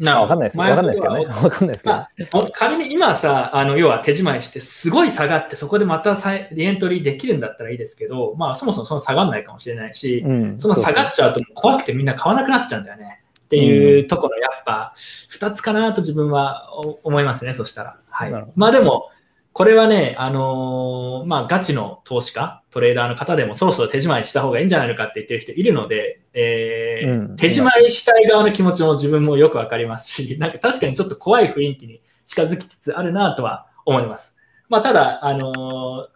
[0.00, 1.24] なあわかんないですわかんないですけどね。
[1.24, 1.94] わかんないですけど。
[1.94, 2.08] まあ、
[2.52, 13.22] 仮に今さ、あの要は手仕まいして、すごい下がって、そこでまた再リエントリーできるんだったらいいですけど、まあ、そもそもその下がんないかもしれないし、うんその下がっちゃうと怖くてみんな買わなくなっちゃうんだよね。
[13.44, 18.00] っていうところ、やっぱ、2つかなと自分はお思いますね、そしたら。
[18.10, 18.32] はい。
[18.56, 19.10] まあでも、
[19.56, 34.36] これはね、あのーまあガチの投資家、トレーダーの方でもそろそろ手仕まいした方がいいんじゃないのかって言ってる人いるので、えーうん手仕まいしたい側の気持ちも自分もよくわかりますし、 なんか確かにちょっと怖い雰囲気に近づきつつあるなとは思います。
[34.68, 36.06] まあただ、あのー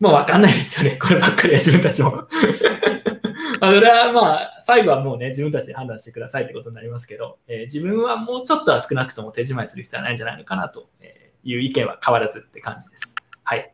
[0.00, 0.98] まあわかんないですよね。
[1.00, 2.24] こればっかりは自分たちも。
[3.60, 10.88] あそれはまあ、最後はもうね、自分たちで判断してくださいってことになりますけど、えー自分はもうちょっとは少なくとも手仕まいする必要はないんじゃないのかなと
[11.44, 13.14] いう意見は変わらずって感じです。
[13.42, 13.72] はい。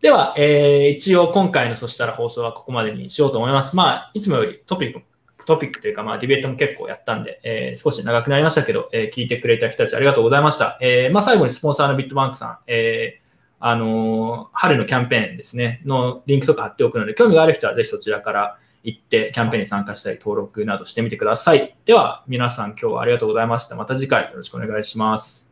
[0.00, 3.76] では、えー一応今回のそしたら放送はここまでにしようと思います。
[3.76, 5.02] まあ、いつもよりトピック、
[5.44, 10.78] トピックというか、まあ、ディベートも結構やったんで、えー少し長くなりましたけど、えー聞いてくれた人たちありがとうございました。
[10.80, 13.28] えーまあ、最後にスポンサーのビットバンクさん、えー
[13.60, 21.76] あの春のキャンペーンですね、のリンクとか貼っておくので、興味がある人はぜひそちらから行って、キャンペーンに参加したり、登録などしてみてください。
[21.84, 23.74] では、皆さん今日はありがとうございました。
[23.74, 25.47] また次回よろしくお願いします。